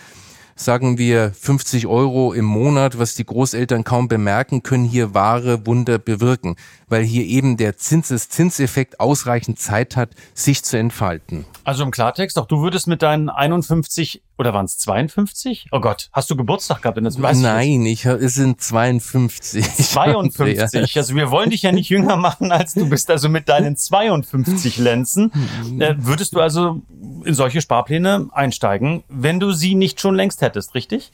sagen 0.56 0.98
wir 0.98 1.32
50 1.32 1.86
Euro 1.86 2.34
im 2.34 2.46
Monat, 2.46 2.98
was 2.98 3.14
die 3.14 3.24
Großeltern 3.24 3.84
kaum 3.84 4.08
bemerken, 4.08 4.64
können 4.64 4.86
hier 4.86 5.14
wahre 5.14 5.68
Wunder 5.68 6.00
bewirken, 6.00 6.56
weil 6.88 7.04
hier 7.04 7.26
eben 7.26 7.58
der 7.58 7.78
Zinseszinseffekt 7.78 9.00
ausreichend 9.00 9.60
Zeit 9.60 9.96
hat, 9.96 10.16
sich 10.34 10.64
zu 10.64 10.78
entfalten. 10.78 11.46
Also 11.64 11.84
im 11.84 11.92
Klartext, 11.92 12.40
auch 12.40 12.48
du 12.48 12.64
würdest 12.64 12.88
mit 12.88 13.04
deinen 13.04 13.30
51 13.30 14.24
oder 14.38 14.54
waren 14.54 14.66
es 14.66 14.78
52? 14.78 15.68
Oh 15.72 15.80
Gott, 15.80 16.10
hast 16.14 16.30
du 16.30 16.36
Geburtstag 16.36 16.82
gehabt? 16.82 16.98
In 16.98 17.04
das, 17.04 17.18
Nein, 17.18 17.86
ich, 17.86 18.06
es 18.06 18.34
sind 18.34 18.62
52. 18.62 19.64
52. 19.64 20.96
Also 21.02 21.16
wir 21.16 21.32
wollen 21.32 21.50
dich 21.50 21.62
ja 21.62 21.72
nicht 21.72 21.90
jünger 21.90 22.16
machen, 22.16 22.52
als 22.52 22.74
du 22.74 22.88
bist. 22.90 23.10
Also 23.10 23.30
mit 23.30 23.50
deinen 23.50 23.76
52 23.76 24.78
Lenzen 24.78 25.32
äh, 25.80 25.96
würdest 25.98 26.34
du 26.34 26.40
also 26.40 26.82
in 27.24 27.34
solche 27.34 27.62
Sparpläne 27.62 28.30
einsteigen, 28.32 29.04
wenn 29.10 29.40
du 29.40 29.52
sie 29.52 29.76
nicht 29.76 30.02
schon 30.02 30.16
längst 30.16 30.42
hättest, 30.42 30.76
richtig? 30.76 31.12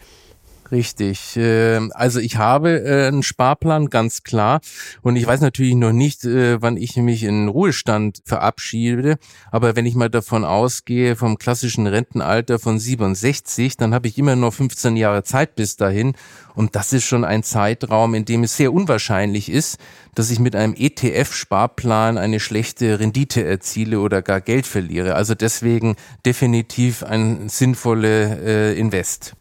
Richtig. 0.72 1.36
Ähm, 1.38 1.92
also 1.96 2.20
ich 2.20 2.36
habe 2.38 2.84
äh, 2.84 3.08
einen 3.08 3.24
Sparplan, 3.24 3.90
ganz 3.90 4.24
klar. 4.24 4.60
Und 5.02 5.16
ich 5.16 5.26
weiß 5.26 5.40
natürlich 5.40 5.76
noch 5.76 5.94
nicht, 5.94 6.26
äh, 6.26 6.62
wann 6.62 6.76
ich 6.76 6.98
mich 6.98 7.24
in 7.24 7.48
Ruhestand 7.48 8.22
verabschiede. 8.26 9.18
Aber 9.50 9.76
wenn 9.76 9.86
ich 9.86 9.96
mal 9.96 10.10
davon 10.10 10.44
ausgehe, 10.44 11.16
vom 11.16 11.38
klassischen 11.38 11.88
Rentenalter 11.88 12.60
von 12.60 12.80
67, 12.80 13.78
dann 13.78 13.94
habe 13.94 14.08
ich 14.08 14.18
immer 14.18 14.36
noch 14.36 14.54
15 14.54 14.98
Jahre 14.98 15.24
Zeit 15.24 15.56
bis 15.56 15.78
dahin. 15.78 16.14
Und 16.54 16.76
das 16.76 16.92
ist 16.92 17.06
schon 17.06 17.24
ein 17.24 17.44
Zeitraum, 17.44 18.14
in 18.14 18.26
dem 18.26 18.44
es 18.44 18.58
sehr 18.58 18.74
unwahrscheinlich 18.74 19.50
ist, 19.50 19.78
dass 20.16 20.32
ich 20.32 20.40
mit 20.40 20.56
einem 20.56 20.74
ETF-Sparplan 20.76 22.18
eine 22.18 22.40
schlechte 22.40 23.00
Rendite 23.00 23.44
erziele 23.44 24.02
oder 24.02 24.22
gar 24.22 24.42
Geld 24.42 24.68
verliere. 24.68 25.16
Also 25.16 25.34
deswegen 25.34 25.96
definitiv 26.26 27.04
ein 27.04 27.48
sinnvolle 27.48 28.74
äh, 28.74 28.80
Invest. 28.80 29.36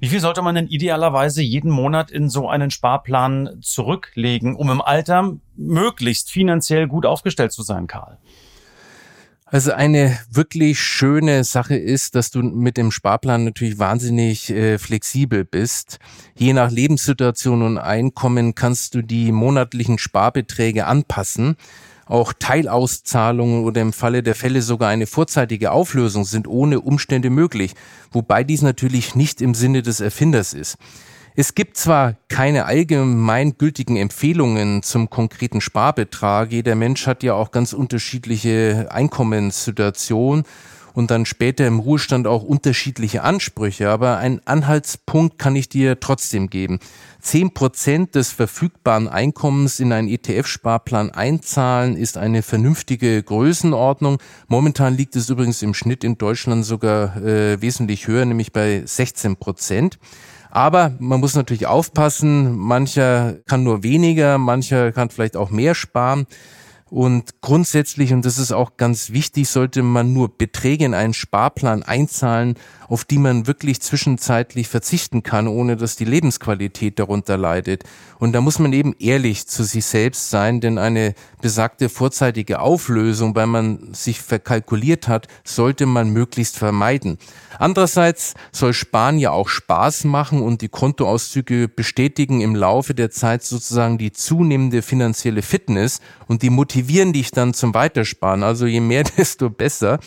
Wie 0.00 0.08
viel 0.08 0.20
sollte 0.20 0.42
man 0.42 0.54
denn 0.54 0.68
idealerweise 0.68 1.42
jeden 1.42 1.70
Monat 1.70 2.10
in 2.10 2.28
so 2.28 2.48
einen 2.48 2.70
Sparplan 2.70 3.58
zurücklegen, 3.60 4.56
um 4.56 4.70
im 4.70 4.80
Alter 4.80 5.36
möglichst 5.56 6.30
finanziell 6.30 6.86
gut 6.86 7.06
aufgestellt 7.06 7.52
zu 7.52 7.62
sein, 7.62 7.86
Karl? 7.86 8.18
Also 9.50 9.72
eine 9.72 10.18
wirklich 10.30 10.78
schöne 10.78 11.42
Sache 11.42 11.74
ist, 11.74 12.14
dass 12.14 12.30
du 12.30 12.42
mit 12.42 12.76
dem 12.76 12.90
Sparplan 12.90 13.44
natürlich 13.44 13.78
wahnsinnig 13.78 14.50
äh, 14.50 14.76
flexibel 14.76 15.46
bist. 15.46 15.98
Je 16.36 16.52
nach 16.52 16.70
Lebenssituation 16.70 17.62
und 17.62 17.78
Einkommen 17.78 18.54
kannst 18.54 18.94
du 18.94 19.00
die 19.00 19.32
monatlichen 19.32 19.98
Sparbeträge 19.98 20.86
anpassen. 20.86 21.56
Auch 22.08 22.32
Teilauszahlungen 22.32 23.64
oder 23.64 23.82
im 23.82 23.92
Falle 23.92 24.22
der 24.22 24.34
Fälle 24.34 24.62
sogar 24.62 24.88
eine 24.88 25.06
vorzeitige 25.06 25.70
Auflösung 25.72 26.24
sind 26.24 26.48
ohne 26.48 26.80
Umstände 26.80 27.30
möglich, 27.30 27.74
wobei 28.10 28.44
dies 28.44 28.62
natürlich 28.62 29.14
nicht 29.14 29.42
im 29.42 29.54
Sinne 29.54 29.82
des 29.82 30.00
Erfinders 30.00 30.54
ist. 30.54 30.78
Es 31.36 31.54
gibt 31.54 31.76
zwar 31.76 32.16
keine 32.28 32.64
allgemeingültigen 32.64 33.96
Empfehlungen 33.96 34.82
zum 34.82 35.08
konkreten 35.08 35.60
Sparbetrag. 35.60 36.50
Jeder 36.50 36.74
Mensch 36.74 37.06
hat 37.06 37.22
ja 37.22 37.34
auch 37.34 37.52
ganz 37.52 37.72
unterschiedliche 37.72 38.88
Einkommenssituationen 38.90 40.42
und 40.98 41.12
dann 41.12 41.26
später 41.26 41.64
im 41.64 41.78
Ruhestand 41.78 42.26
auch 42.26 42.42
unterschiedliche 42.42 43.22
Ansprüche. 43.22 43.88
Aber 43.88 44.18
einen 44.18 44.40
Anhaltspunkt 44.46 45.38
kann 45.38 45.54
ich 45.54 45.68
dir 45.68 46.00
trotzdem 46.00 46.50
geben. 46.50 46.80
Zehn 47.20 47.54
Prozent 47.54 48.16
des 48.16 48.32
verfügbaren 48.32 49.06
Einkommens 49.06 49.78
in 49.78 49.92
einen 49.92 50.08
ETF-Sparplan 50.08 51.10
einzahlen 51.10 51.94
ist 51.96 52.18
eine 52.18 52.42
vernünftige 52.42 53.22
Größenordnung. 53.22 54.18
Momentan 54.48 54.96
liegt 54.96 55.14
es 55.14 55.30
übrigens 55.30 55.62
im 55.62 55.72
Schnitt 55.72 56.02
in 56.02 56.18
Deutschland 56.18 56.64
sogar 56.64 57.16
äh, 57.18 57.62
wesentlich 57.62 58.08
höher, 58.08 58.24
nämlich 58.24 58.52
bei 58.52 58.82
16 58.84 59.36
Prozent. 59.36 60.00
Aber 60.50 60.96
man 60.98 61.20
muss 61.20 61.36
natürlich 61.36 61.68
aufpassen, 61.68 62.56
mancher 62.56 63.36
kann 63.46 63.62
nur 63.62 63.84
weniger, 63.84 64.36
mancher 64.38 64.90
kann 64.90 65.10
vielleicht 65.10 65.36
auch 65.36 65.50
mehr 65.50 65.76
sparen. 65.76 66.26
Und 66.90 67.40
grundsätzlich, 67.42 68.12
und 68.12 68.24
das 68.24 68.38
ist 68.38 68.52
auch 68.52 68.76
ganz 68.76 69.10
wichtig, 69.10 69.48
sollte 69.48 69.82
man 69.82 70.12
nur 70.12 70.36
Beträge 70.36 70.84
in 70.84 70.94
einen 70.94 71.14
Sparplan 71.14 71.82
einzahlen, 71.82 72.54
auf 72.88 73.04
die 73.04 73.18
man 73.18 73.46
wirklich 73.46 73.80
zwischenzeitlich 73.80 74.68
verzichten 74.68 75.22
kann, 75.22 75.46
ohne 75.46 75.76
dass 75.76 75.96
die 75.96 76.04
Lebensqualität 76.04 76.98
darunter 76.98 77.36
leidet. 77.36 77.84
Und 78.18 78.32
da 78.32 78.40
muss 78.40 78.58
man 78.58 78.72
eben 78.72 78.94
ehrlich 78.98 79.46
zu 79.46 79.62
sich 79.62 79.84
selbst 79.84 80.30
sein, 80.30 80.60
denn 80.60 80.78
eine 80.78 81.14
besagte 81.40 81.88
vorzeitige 81.88 82.60
Auflösung, 82.60 83.36
weil 83.36 83.46
man 83.46 83.92
sich 83.92 84.20
verkalkuliert 84.20 85.06
hat, 85.06 85.28
sollte 85.44 85.86
man 85.86 86.10
möglichst 86.10 86.56
vermeiden. 86.56 87.18
Andererseits 87.58 88.34
soll 88.52 88.72
Sparen 88.72 89.18
ja 89.18 89.32
auch 89.32 89.48
Spaß 89.48 90.04
machen 90.04 90.42
und 90.42 90.62
die 90.62 90.68
Kontoauszüge 90.68 91.68
bestätigen 91.68 92.40
im 92.40 92.54
Laufe 92.54 92.94
der 92.94 93.10
Zeit 93.10 93.42
sozusagen 93.42 93.98
die 93.98 94.12
zunehmende 94.12 94.82
finanzielle 94.82 95.42
Fitness 95.42 96.00
und 96.26 96.42
die 96.42 96.50
motivieren 96.50 97.12
dich 97.12 97.30
dann 97.32 97.54
zum 97.54 97.74
Weitersparen. 97.74 98.42
Also 98.42 98.66
je 98.66 98.80
mehr, 98.80 99.04
desto 99.16 99.50
besser. 99.50 99.98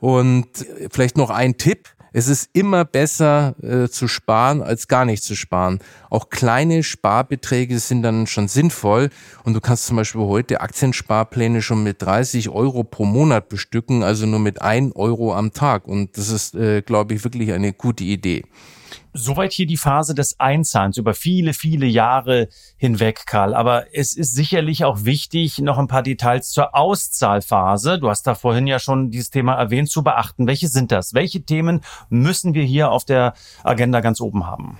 Und 0.00 0.46
vielleicht 0.90 1.16
noch 1.16 1.30
ein 1.30 1.56
Tipp. 1.56 1.88
Es 2.18 2.26
ist 2.26 2.50
immer 2.52 2.84
besser 2.84 3.54
äh, 3.62 3.86
zu 3.86 4.08
sparen, 4.08 4.60
als 4.60 4.88
gar 4.88 5.04
nicht 5.04 5.22
zu 5.22 5.36
sparen. 5.36 5.78
Auch 6.10 6.30
kleine 6.30 6.82
Sparbeträge 6.82 7.78
sind 7.78 8.02
dann 8.02 8.26
schon 8.26 8.48
sinnvoll 8.48 9.10
und 9.44 9.54
du 9.54 9.60
kannst 9.60 9.86
zum 9.86 9.98
Beispiel 9.98 10.22
heute 10.22 10.60
Aktiensparpläne 10.60 11.62
schon 11.62 11.84
mit 11.84 12.02
30 12.02 12.48
Euro 12.48 12.82
pro 12.82 13.04
Monat 13.04 13.48
bestücken, 13.48 14.02
also 14.02 14.26
nur 14.26 14.40
mit 14.40 14.60
1 14.60 14.96
Euro 14.96 15.32
am 15.32 15.52
Tag. 15.52 15.86
Und 15.86 16.18
das 16.18 16.30
ist, 16.30 16.56
äh, 16.56 16.82
glaube 16.82 17.14
ich, 17.14 17.22
wirklich 17.22 17.52
eine 17.52 17.72
gute 17.72 18.02
Idee. 18.02 18.42
Soweit 19.12 19.52
hier 19.52 19.66
die 19.66 19.76
Phase 19.76 20.14
des 20.14 20.38
Einzahlens 20.38 20.96
über 20.96 21.14
viele, 21.14 21.52
viele 21.52 21.86
Jahre 21.86 22.48
hinweg, 22.76 23.24
Karl. 23.26 23.54
Aber 23.54 23.86
es 23.92 24.16
ist 24.16 24.34
sicherlich 24.34 24.84
auch 24.84 25.04
wichtig, 25.04 25.58
noch 25.58 25.78
ein 25.78 25.88
paar 25.88 26.02
Details 26.02 26.50
zur 26.50 26.74
Auszahlphase. 26.74 27.98
Du 27.98 28.08
hast 28.08 28.26
da 28.26 28.34
vorhin 28.34 28.66
ja 28.66 28.78
schon 28.78 29.10
dieses 29.10 29.30
Thema 29.30 29.54
erwähnt, 29.54 29.90
zu 29.90 30.02
beachten. 30.02 30.46
Welche 30.46 30.68
sind 30.68 30.92
das? 30.92 31.14
Welche 31.14 31.42
Themen 31.42 31.80
müssen 32.08 32.54
wir 32.54 32.64
hier 32.64 32.90
auf 32.90 33.04
der 33.04 33.34
Agenda 33.64 34.00
ganz 34.00 34.20
oben 34.20 34.46
haben? 34.46 34.78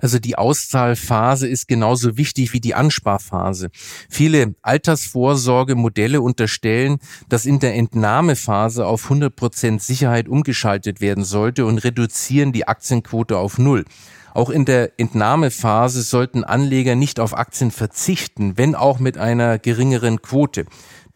Also 0.00 0.18
die 0.18 0.36
Auszahlphase 0.36 1.46
ist 1.46 1.68
genauso 1.68 2.16
wichtig 2.16 2.52
wie 2.52 2.60
die 2.60 2.74
Ansparphase. 2.74 3.70
Viele 4.08 4.54
Altersvorsorgemodelle 4.62 6.20
unterstellen, 6.20 6.98
dass 7.28 7.46
in 7.46 7.60
der 7.60 7.74
Entnahmephase 7.74 8.86
auf 8.86 9.04
100 9.04 9.34
Prozent 9.34 9.82
Sicherheit 9.82 10.28
umgeschaltet 10.28 11.00
werden 11.00 11.24
sollte 11.24 11.66
und 11.66 11.78
reduzieren 11.78 12.52
die 12.52 12.66
Aktienquote 12.66 13.36
auf 13.36 13.58
Null. 13.58 13.84
Auch 14.32 14.50
in 14.50 14.64
der 14.64 14.92
Entnahmephase 14.98 16.02
sollten 16.02 16.44
Anleger 16.44 16.94
nicht 16.94 17.18
auf 17.18 17.36
Aktien 17.36 17.70
verzichten, 17.70 18.56
wenn 18.56 18.74
auch 18.74 19.00
mit 19.00 19.18
einer 19.18 19.58
geringeren 19.58 20.22
Quote. 20.22 20.66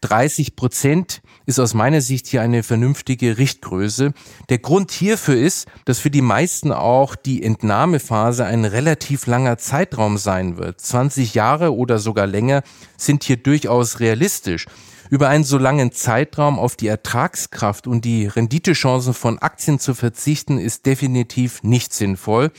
30 0.05 0.55
Prozent 0.55 1.21
ist 1.47 1.59
aus 1.59 1.73
meiner 1.73 1.99
Sicht 1.99 2.27
hier 2.27 2.43
eine 2.43 2.61
vernünftige 2.61 3.39
Richtgröße. 3.39 4.13
Der 4.49 4.59
Grund 4.59 4.91
hierfür 4.91 5.35
ist, 5.35 5.67
dass 5.85 5.97
für 5.97 6.11
die 6.11 6.21
meisten 6.21 6.71
auch 6.71 7.15
die 7.15 7.41
Entnahmephase 7.41 8.45
ein 8.45 8.65
relativ 8.65 9.25
langer 9.25 9.57
Zeitraum 9.57 10.19
sein 10.19 10.57
wird. 10.57 10.79
20 10.79 11.33
Jahre 11.33 11.73
oder 11.73 11.97
sogar 11.97 12.27
länger 12.27 12.61
sind 12.97 13.23
hier 13.23 13.37
durchaus 13.37 13.99
realistisch. 13.99 14.67
Über 15.09 15.29
einen 15.29 15.43
so 15.43 15.57
langen 15.57 15.91
Zeitraum 15.91 16.59
auf 16.59 16.75
die 16.75 16.87
Ertragskraft 16.87 17.87
und 17.87 18.05
die 18.05 18.27
Renditechancen 18.27 19.15
von 19.15 19.39
Aktien 19.39 19.79
zu 19.79 19.95
verzichten, 19.95 20.59
ist 20.59 20.85
definitiv 20.85 21.63
nicht 21.63 21.93
sinnvoll. 21.93 22.51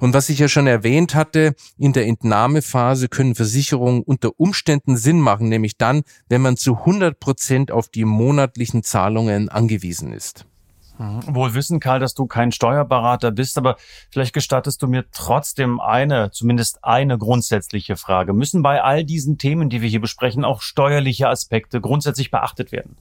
Und 0.00 0.14
was 0.14 0.30
ich 0.30 0.38
ja 0.38 0.48
schon 0.48 0.66
erwähnt 0.66 1.14
hatte, 1.14 1.54
in 1.78 1.92
der 1.92 2.06
Entnahmephase 2.06 3.08
können 3.08 3.34
Versicherungen 3.34 4.02
unter 4.02 4.30
Umständen 4.38 4.96
Sinn 4.96 5.20
machen, 5.20 5.48
nämlich 5.48 5.76
dann, 5.76 6.02
wenn 6.28 6.40
man 6.40 6.56
zu 6.56 6.78
100 6.78 7.20
Prozent 7.20 7.70
auf 7.70 7.88
die 7.88 8.06
monatlichen 8.06 8.82
Zahlungen 8.82 9.50
angewiesen 9.50 10.12
ist. 10.12 10.46
Mhm. 11.00 11.34
Wohl 11.34 11.54
wissen, 11.54 11.80
Karl, 11.80 12.00
dass 12.00 12.14
du 12.14 12.26
kein 12.26 12.50
Steuerberater 12.50 13.30
bist, 13.30 13.58
aber 13.58 13.76
vielleicht 14.10 14.32
gestattest 14.32 14.82
du 14.82 14.86
mir 14.86 15.04
trotzdem 15.12 15.80
eine, 15.80 16.30
zumindest 16.30 16.82
eine 16.82 17.18
grundsätzliche 17.18 17.96
Frage. 17.96 18.32
Müssen 18.32 18.62
bei 18.62 18.82
all 18.82 19.04
diesen 19.04 19.36
Themen, 19.36 19.68
die 19.68 19.82
wir 19.82 19.88
hier 19.88 20.00
besprechen, 20.00 20.44
auch 20.44 20.62
steuerliche 20.62 21.28
Aspekte 21.28 21.80
grundsätzlich 21.80 22.30
beachtet 22.30 22.72
werden? 22.72 22.96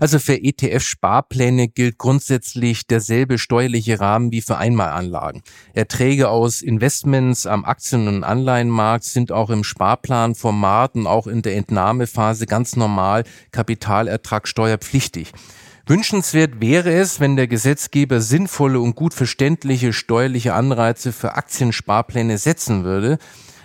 Also 0.00 0.18
für 0.18 0.34
ETF-Sparpläne 0.34 1.68
gilt 1.68 1.98
grundsätzlich 1.98 2.86
derselbe 2.86 3.38
steuerliche 3.38 4.00
Rahmen 4.00 4.30
wie 4.32 4.42
für 4.42 4.58
Einmalanlagen. 4.58 5.42
Erträge 5.74 6.28
aus 6.28 6.62
Investments 6.62 7.46
am 7.46 7.64
Aktien- 7.64 8.08
und 8.08 8.24
Anleihenmarkt 8.24 9.04
sind 9.04 9.32
auch 9.32 9.50
im 9.50 9.64
Sparplanformat 9.64 10.94
und 10.94 11.06
auch 11.06 11.26
in 11.26 11.42
der 11.42 11.56
Entnahmephase 11.56 12.46
ganz 12.46 12.76
normal 12.76 13.24
kapitalertragssteuerpflichtig. 13.50 15.32
Wünschenswert 15.86 16.60
wäre 16.60 16.92
es, 16.92 17.18
wenn 17.18 17.36
der 17.36 17.48
Gesetzgeber 17.48 18.20
sinnvolle 18.20 18.78
und 18.78 18.94
gut 18.94 19.14
verständliche 19.14 19.94
steuerliche 19.94 20.52
Anreize 20.52 21.12
für 21.12 21.34
Aktiensparpläne 21.34 22.36
setzen 22.36 22.84
würde. 22.84 23.16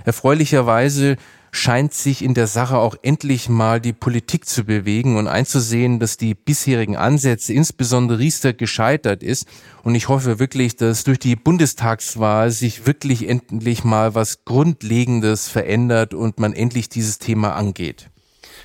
Erfreulicherweise 0.05 1.17
scheint 1.55 1.93
sich 1.93 2.23
in 2.23 2.33
der 2.33 2.47
Sache 2.47 2.77
auch 2.77 2.95
endlich 3.03 3.47
mal 3.47 3.79
die 3.79 3.93
Politik 3.93 4.47
zu 4.47 4.63
bewegen 4.63 5.17
und 5.17 5.27
einzusehen, 5.27 5.99
dass 5.99 6.17
die 6.17 6.33
bisherigen 6.33 6.97
Ansätze, 6.97 7.53
insbesondere 7.53 8.17
Riester, 8.17 8.53
gescheitert 8.53 9.21
ist. 9.21 9.47
Und 9.83 9.93
ich 9.93 10.09
hoffe 10.09 10.39
wirklich, 10.39 10.75
dass 10.75 11.03
durch 11.03 11.19
die 11.19 11.35
Bundestagswahl 11.35 12.49
sich 12.49 12.87
wirklich 12.87 13.29
endlich 13.29 13.83
mal 13.83 14.15
was 14.15 14.45
Grundlegendes 14.45 15.47
verändert 15.47 16.15
und 16.15 16.39
man 16.39 16.53
endlich 16.53 16.89
dieses 16.89 17.19
Thema 17.19 17.53
angeht. 17.53 18.09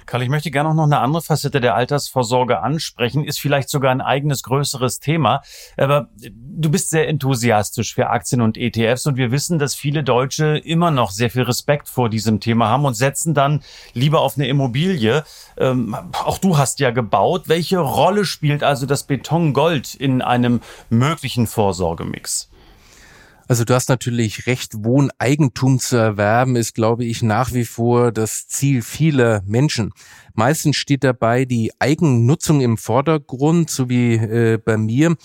Karl, 0.08 0.22
ich 0.22 0.30
möchte 0.30 0.50
gerne 0.50 0.70
auch 0.70 0.74
noch 0.74 0.84
eine 0.84 1.00
andere 1.00 1.20
Facette 1.20 1.60
der 1.60 1.74
Altersvorsorge 1.74 2.60
ansprechen, 2.60 3.24
ist 3.24 3.40
vielleicht 3.40 3.68
sogar 3.68 3.90
ein 3.90 4.00
eigenes 4.00 4.42
größeres 4.42 5.00
Thema. 5.00 5.42
Aber 5.76 6.08
du 6.16 6.70
bist 6.70 6.88
sehr 6.88 7.08
enthusiastisch 7.08 7.92
für 7.92 8.08
Aktien 8.08 8.40
und 8.40 8.56
ETFs 8.56 9.04
und 9.04 9.18
wir 9.18 9.30
wissen, 9.32 9.58
dass 9.58 9.74
viele 9.74 10.02
Deutsche 10.02 10.56
immer 10.56 10.90
noch 10.90 11.10
sehr 11.10 11.28
viel 11.28 11.42
Respekt 11.42 11.90
vor 11.90 12.08
diesem 12.08 12.40
Thema 12.40 12.68
haben 12.68 12.86
und 12.86 12.94
setzen 12.94 13.34
dann 13.34 13.62
lieber 13.92 14.22
auf 14.22 14.38
eine 14.38 14.48
Immobilie. 14.48 15.24
Ähm, 15.58 15.94
auch 16.24 16.38
du 16.38 16.56
hast 16.56 16.80
ja 16.80 16.90
gebaut. 16.90 17.42
Welche 17.50 17.78
Rolle 17.78 18.24
spielt 18.24 18.64
also 18.64 18.86
das 18.86 19.02
Betongold 19.02 19.94
in 19.94 20.22
einem 20.22 20.62
möglichen 20.88 21.46
Vorsorgemix? 21.46 22.48
Also 23.48 23.64
du 23.64 23.74
hast 23.74 23.88
natürlich 23.88 24.46
recht, 24.46 24.84
Wohneigentum 24.84 25.78
zu 25.78 25.96
erwerben 25.96 26.54
ist, 26.54 26.74
glaube 26.74 27.06
ich, 27.06 27.22
nach 27.22 27.54
wie 27.54 27.64
vor 27.64 28.12
das 28.12 28.46
Ziel 28.46 28.82
vieler 28.82 29.42
Menschen. 29.46 29.90
Meistens 30.34 30.76
steht 30.76 31.02
dabei 31.02 31.46
die 31.46 31.72
Eigennutzung 31.78 32.60
im 32.60 32.76
Vordergrund, 32.76 33.70
so 33.70 33.88
wie 33.88 34.16
äh, 34.16 34.58
bei 34.62 34.76
mir. 34.76 35.16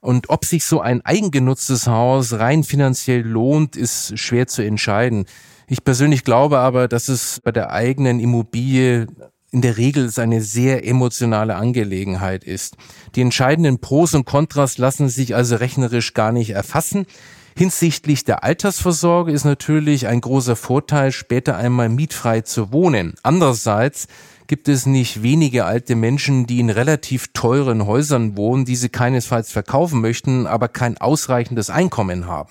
Und 0.00 0.28
ob 0.28 0.44
sich 0.44 0.66
so 0.66 0.82
ein 0.82 1.00
eigengenutztes 1.00 1.86
Haus 1.86 2.34
rein 2.34 2.62
finanziell 2.62 3.22
lohnt, 3.22 3.74
ist 3.74 4.18
schwer 4.18 4.46
zu 4.46 4.62
entscheiden. 4.62 5.24
Ich 5.66 5.82
persönlich 5.82 6.24
glaube 6.24 6.58
aber, 6.58 6.88
dass 6.88 7.08
es 7.08 7.40
bei 7.42 7.52
der 7.52 7.70
eigenen 7.70 8.20
Immobilie 8.20 9.06
in 9.50 9.62
der 9.62 9.78
Regel 9.78 10.10
eine 10.16 10.42
sehr 10.42 10.86
emotionale 10.86 11.56
Angelegenheit 11.56 12.44
ist. 12.44 12.76
Die 13.14 13.22
entscheidenden 13.22 13.78
Pros 13.78 14.12
und 14.12 14.26
Kontras 14.26 14.76
lassen 14.76 15.08
sich 15.08 15.34
also 15.34 15.56
rechnerisch 15.56 16.12
gar 16.12 16.32
nicht 16.32 16.50
erfassen. 16.50 17.06
Hinsichtlich 17.54 18.24
der 18.24 18.44
Altersvorsorge 18.44 19.32
ist 19.32 19.44
natürlich 19.44 20.06
ein 20.06 20.20
großer 20.20 20.56
Vorteil, 20.56 21.12
später 21.12 21.56
einmal 21.56 21.88
mietfrei 21.88 22.40
zu 22.40 22.72
wohnen. 22.72 23.14
Andererseits 23.22 24.06
gibt 24.46 24.68
es 24.68 24.86
nicht 24.86 25.22
wenige 25.22 25.64
alte 25.64 25.94
Menschen, 25.94 26.46
die 26.46 26.60
in 26.60 26.70
relativ 26.70 27.28
teuren 27.32 27.86
Häusern 27.86 28.36
wohnen, 28.36 28.64
die 28.64 28.76
sie 28.76 28.88
keinesfalls 28.88 29.52
verkaufen 29.52 30.00
möchten, 30.00 30.46
aber 30.46 30.68
kein 30.68 30.98
ausreichendes 30.98 31.70
Einkommen 31.70 32.26
haben. 32.26 32.50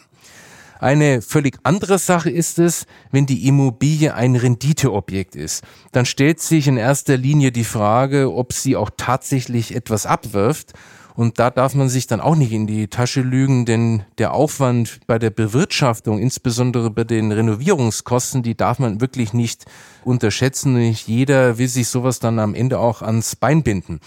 Eine 0.79 1.21
völlig 1.21 1.59
andere 1.61 1.99
Sache 1.99 2.31
ist 2.31 2.57
es, 2.57 2.87
wenn 3.11 3.27
die 3.27 3.47
Immobilie 3.47 4.15
ein 4.15 4.35
Renditeobjekt 4.35 5.35
ist. 5.35 5.63
Dann 5.91 6.07
stellt 6.07 6.39
sich 6.39 6.67
in 6.67 6.77
erster 6.77 7.17
Linie 7.17 7.51
die 7.51 7.65
Frage, 7.65 8.33
ob 8.33 8.51
sie 8.51 8.75
auch 8.75 8.89
tatsächlich 8.97 9.75
etwas 9.75 10.07
abwirft 10.07 10.73
und 11.21 11.37
da 11.37 11.51
darf 11.51 11.75
man 11.75 11.87
sich 11.87 12.07
dann 12.07 12.19
auch 12.19 12.35
nicht 12.35 12.51
in 12.51 12.65
die 12.65 12.87
Tasche 12.87 13.21
lügen, 13.21 13.65
denn 13.67 14.01
der 14.17 14.33
Aufwand 14.33 15.01
bei 15.05 15.19
der 15.19 15.29
Bewirtschaftung, 15.29 16.17
insbesondere 16.17 16.89
bei 16.89 17.03
den 17.03 17.31
Renovierungskosten, 17.31 18.41
die 18.41 18.57
darf 18.57 18.79
man 18.79 19.01
wirklich 19.01 19.31
nicht 19.31 19.65
unterschätzen. 20.03 20.73
Nicht 20.73 21.07
jeder 21.07 21.59
will 21.59 21.67
sich 21.67 21.89
sowas 21.89 22.17
dann 22.17 22.39
am 22.39 22.55
Ende 22.55 22.79
auch 22.79 23.03
ans 23.03 23.35
Bein 23.35 23.61
binden. 23.61 23.99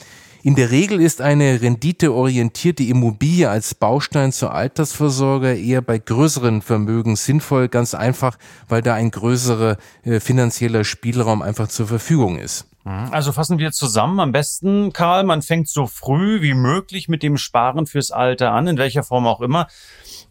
In 0.43 0.57
der 0.57 0.73
Regel 0.73 1.01
ist 1.01 1.21
eine 1.21 1.63
renditeorientierte 1.63 2.83
Immobilie 2.83 3.49
als 3.49 3.77
Baustein 3.77 4.33
zur 4.33 4.53
Altersvorsorge 4.53 5.55
eher 5.55 5.83
bei 5.83 6.01
größeren 6.01 6.63
Vermögen 6.63 7.15
sinnvoll, 7.15 7.69
ganz 7.69 7.95
einfach, 7.95 8.37
weil 8.69 8.83
da 8.83 8.95
ein 8.95 9.13
größerer 9.13 9.77
äh, 10.03 10.19
finanzieller 10.19 10.83
Spielraum 10.83 11.43
einfach 11.43 11.69
zur 11.69 11.87
Verfügung 11.87 12.39
ist. 12.39 12.67
Mhm. 12.85 13.09
Also 13.11 13.33
fassen 13.33 13.59
wir 13.59 13.73
zusammen. 13.73 14.21
Am 14.21 14.33
besten, 14.33 14.93
Karl, 14.93 15.25
man 15.25 15.43
fängt 15.43 15.69
so 15.69 15.87
früh 15.87 16.43
wie 16.43 16.55
möglich 16.55 17.09
mit 17.09 17.23
dem 17.23 17.39
Sparen 17.39 17.87
fürs 17.87 18.11
Alter 18.11 18.53
an, 18.53 18.67
in 18.67 18.79
welcher 18.79 19.03
Form 19.03 19.27
auch 19.27 19.41
immer. 19.41 19.67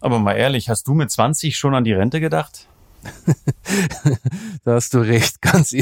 Aber 0.00 0.18
mal 0.18 0.34
ehrlich, 0.34 0.68
hast 0.68 0.86
du 0.86 0.94
mit 0.94 1.10
20 1.10 1.56
schon 1.56 1.74
an 1.74 1.84
die 1.84 1.92
Rente 1.92 2.20
gedacht? 2.20 2.68
da 4.64 4.74
hast 4.74 4.94
du 4.94 4.98
recht, 4.98 5.42
ganz 5.42 5.74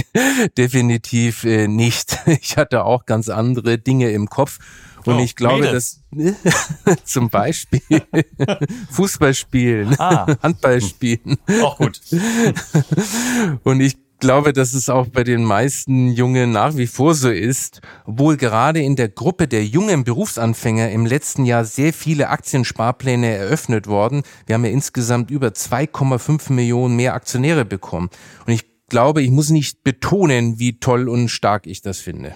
definitiv 0.56 1.44
äh, 1.44 1.68
nicht. 1.68 2.18
Ich 2.26 2.56
hatte 2.56 2.84
auch 2.84 3.06
ganz 3.06 3.28
andere 3.28 3.78
Dinge 3.78 4.10
im 4.10 4.28
Kopf. 4.28 4.58
Und 5.04 5.16
oh, 5.16 5.20
ich 5.20 5.34
glaube, 5.36 5.70
dass 5.70 6.00
zum 7.04 7.28
Beispiel 7.28 7.82
Fußball 8.90 9.34
spielen, 9.34 9.98
ah. 9.98 10.26
Handball 10.42 10.80
spielen. 10.80 11.38
Auch 11.62 11.76
gut. 11.76 12.00
Und 13.64 13.80
ich 13.80 13.96
glaube, 14.22 14.52
dass 14.52 14.72
es 14.72 14.88
auch 14.88 15.08
bei 15.08 15.24
den 15.24 15.42
meisten 15.42 16.12
Jungen 16.12 16.52
nach 16.52 16.76
wie 16.76 16.86
vor 16.86 17.16
so 17.16 17.28
ist, 17.28 17.80
obwohl 18.04 18.36
gerade 18.36 18.80
in 18.80 18.94
der 18.94 19.08
Gruppe 19.08 19.48
der 19.48 19.64
jungen 19.66 20.04
Berufsanfänger 20.04 20.90
im 20.92 21.06
letzten 21.06 21.44
Jahr 21.44 21.64
sehr 21.64 21.92
viele 21.92 22.28
Aktiensparpläne 22.28 23.26
eröffnet 23.26 23.88
worden. 23.88 24.22
Wir 24.46 24.54
haben 24.54 24.64
ja 24.64 24.70
insgesamt 24.70 25.32
über 25.32 25.48
2,5 25.48 26.52
Millionen 26.52 26.94
mehr 26.94 27.14
Aktionäre 27.14 27.64
bekommen. 27.64 28.10
Und 28.46 28.52
ich 28.52 28.64
glaube, 28.88 29.22
ich 29.22 29.30
muss 29.30 29.50
nicht 29.50 29.82
betonen, 29.82 30.60
wie 30.60 30.78
toll 30.78 31.08
und 31.08 31.28
stark 31.28 31.66
ich 31.66 31.82
das 31.82 31.98
finde. 31.98 32.32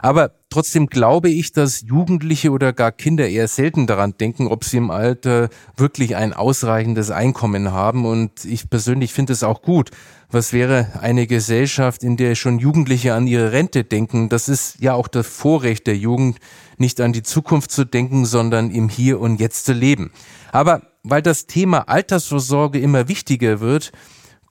Aber 0.00 0.32
trotzdem 0.50 0.86
glaube 0.86 1.28
ich, 1.30 1.52
dass 1.52 1.82
Jugendliche 1.82 2.50
oder 2.50 2.72
gar 2.72 2.92
Kinder 2.92 3.28
eher 3.28 3.48
selten 3.48 3.86
daran 3.86 4.14
denken, 4.18 4.46
ob 4.48 4.64
sie 4.64 4.78
im 4.78 4.90
Alter 4.90 5.48
wirklich 5.76 6.16
ein 6.16 6.32
ausreichendes 6.32 7.10
Einkommen 7.10 7.72
haben. 7.72 8.06
Und 8.06 8.44
ich 8.44 8.70
persönlich 8.70 9.12
finde 9.12 9.32
es 9.32 9.42
auch 9.42 9.62
gut. 9.62 9.90
Was 10.30 10.52
wäre 10.52 11.00
eine 11.00 11.26
Gesellschaft, 11.26 12.02
in 12.02 12.16
der 12.16 12.34
schon 12.34 12.58
Jugendliche 12.58 13.14
an 13.14 13.26
ihre 13.26 13.52
Rente 13.52 13.84
denken? 13.84 14.28
Das 14.28 14.48
ist 14.48 14.76
ja 14.80 14.94
auch 14.94 15.08
das 15.08 15.26
Vorrecht 15.26 15.86
der 15.86 15.96
Jugend, 15.96 16.38
nicht 16.76 17.00
an 17.00 17.12
die 17.12 17.22
Zukunft 17.22 17.70
zu 17.70 17.84
denken, 17.84 18.24
sondern 18.24 18.70
im 18.70 18.88
Hier 18.88 19.20
und 19.20 19.40
Jetzt 19.40 19.64
zu 19.64 19.72
leben. 19.72 20.10
Aber 20.52 20.82
weil 21.02 21.22
das 21.22 21.46
Thema 21.46 21.88
Altersvorsorge 21.88 22.78
immer 22.78 23.08
wichtiger 23.08 23.60
wird, 23.60 23.92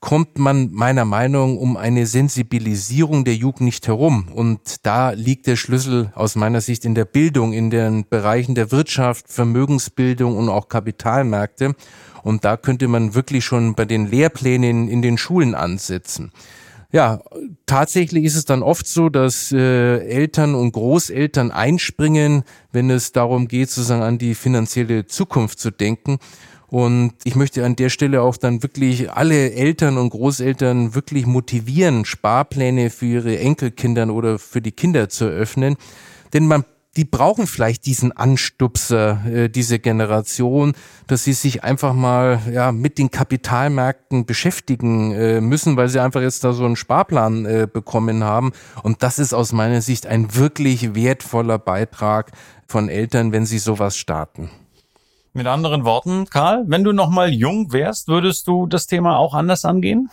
kommt 0.00 0.38
man 0.38 0.70
meiner 0.72 1.04
Meinung 1.04 1.58
um 1.58 1.76
eine 1.76 2.06
Sensibilisierung 2.06 3.24
der 3.24 3.34
Jugend 3.34 3.62
nicht 3.62 3.88
herum. 3.88 4.28
Und 4.32 4.86
da 4.86 5.10
liegt 5.10 5.46
der 5.46 5.56
Schlüssel 5.56 6.12
aus 6.14 6.36
meiner 6.36 6.60
Sicht 6.60 6.84
in 6.84 6.94
der 6.94 7.04
Bildung, 7.04 7.52
in 7.52 7.70
den 7.70 8.08
Bereichen 8.08 8.54
der 8.54 8.70
Wirtschaft, 8.70 9.26
Vermögensbildung 9.28 10.36
und 10.36 10.48
auch 10.48 10.68
Kapitalmärkte. 10.68 11.74
Und 12.22 12.44
da 12.44 12.56
könnte 12.56 12.88
man 12.88 13.14
wirklich 13.14 13.44
schon 13.44 13.74
bei 13.74 13.84
den 13.84 14.06
Lehrplänen 14.06 14.88
in 14.88 15.02
den 15.02 15.18
Schulen 15.18 15.54
ansetzen. 15.54 16.30
Ja, 16.90 17.20
tatsächlich 17.66 18.24
ist 18.24 18.36
es 18.36 18.46
dann 18.46 18.62
oft 18.62 18.86
so, 18.86 19.10
dass 19.10 19.52
äh, 19.52 19.98
Eltern 20.06 20.54
und 20.54 20.72
Großeltern 20.72 21.50
einspringen, 21.50 22.44
wenn 22.72 22.88
es 22.88 23.12
darum 23.12 23.46
geht, 23.46 23.68
sozusagen 23.68 24.02
an 24.02 24.16
die 24.16 24.34
finanzielle 24.34 25.04
Zukunft 25.04 25.58
zu 25.58 25.70
denken. 25.70 26.18
Und 26.68 27.14
ich 27.24 27.34
möchte 27.34 27.64
an 27.64 27.76
der 27.76 27.88
Stelle 27.88 28.22
auch 28.22 28.36
dann 28.36 28.62
wirklich 28.62 29.10
alle 29.10 29.52
Eltern 29.52 29.96
und 29.96 30.10
Großeltern 30.10 30.94
wirklich 30.94 31.26
motivieren, 31.26 32.04
Sparpläne 32.04 32.90
für 32.90 33.06
ihre 33.06 33.38
Enkelkinder 33.38 34.12
oder 34.12 34.38
für 34.38 34.60
die 34.60 34.72
Kinder 34.72 35.08
zu 35.08 35.24
eröffnen. 35.24 35.76
Denn 36.34 36.46
man 36.46 36.64
die 36.98 37.04
brauchen 37.04 37.46
vielleicht 37.46 37.86
diesen 37.86 38.10
Anstupser, 38.10 39.24
äh, 39.24 39.48
diese 39.48 39.78
Generation, 39.78 40.72
dass 41.06 41.22
sie 41.22 41.32
sich 41.32 41.62
einfach 41.62 41.94
mal 41.94 42.40
ja 42.52 42.72
mit 42.72 42.98
den 42.98 43.12
Kapitalmärkten 43.12 44.26
beschäftigen 44.26 45.12
äh, 45.12 45.40
müssen, 45.40 45.76
weil 45.76 45.88
sie 45.88 46.00
einfach 46.00 46.22
jetzt 46.22 46.42
da 46.42 46.52
so 46.52 46.64
einen 46.64 46.74
Sparplan 46.74 47.46
äh, 47.46 47.68
bekommen 47.72 48.24
haben. 48.24 48.50
Und 48.82 49.04
das 49.04 49.20
ist 49.20 49.32
aus 49.32 49.52
meiner 49.52 49.80
Sicht 49.80 50.06
ein 50.06 50.34
wirklich 50.34 50.96
wertvoller 50.96 51.60
Beitrag 51.60 52.32
von 52.66 52.88
Eltern, 52.88 53.30
wenn 53.30 53.46
sie 53.46 53.58
sowas 53.58 53.96
starten. 53.96 54.50
Mit 55.32 55.46
anderen 55.46 55.84
Worten, 55.84 56.26
Karl, 56.26 56.64
wenn 56.66 56.84
du 56.84 56.92
noch 56.92 57.10
mal 57.10 57.32
jung 57.32 57.72
wärst, 57.72 58.08
würdest 58.08 58.48
du 58.48 58.66
das 58.66 58.86
Thema 58.86 59.18
auch 59.18 59.34
anders 59.34 59.64
angehen? 59.64 60.10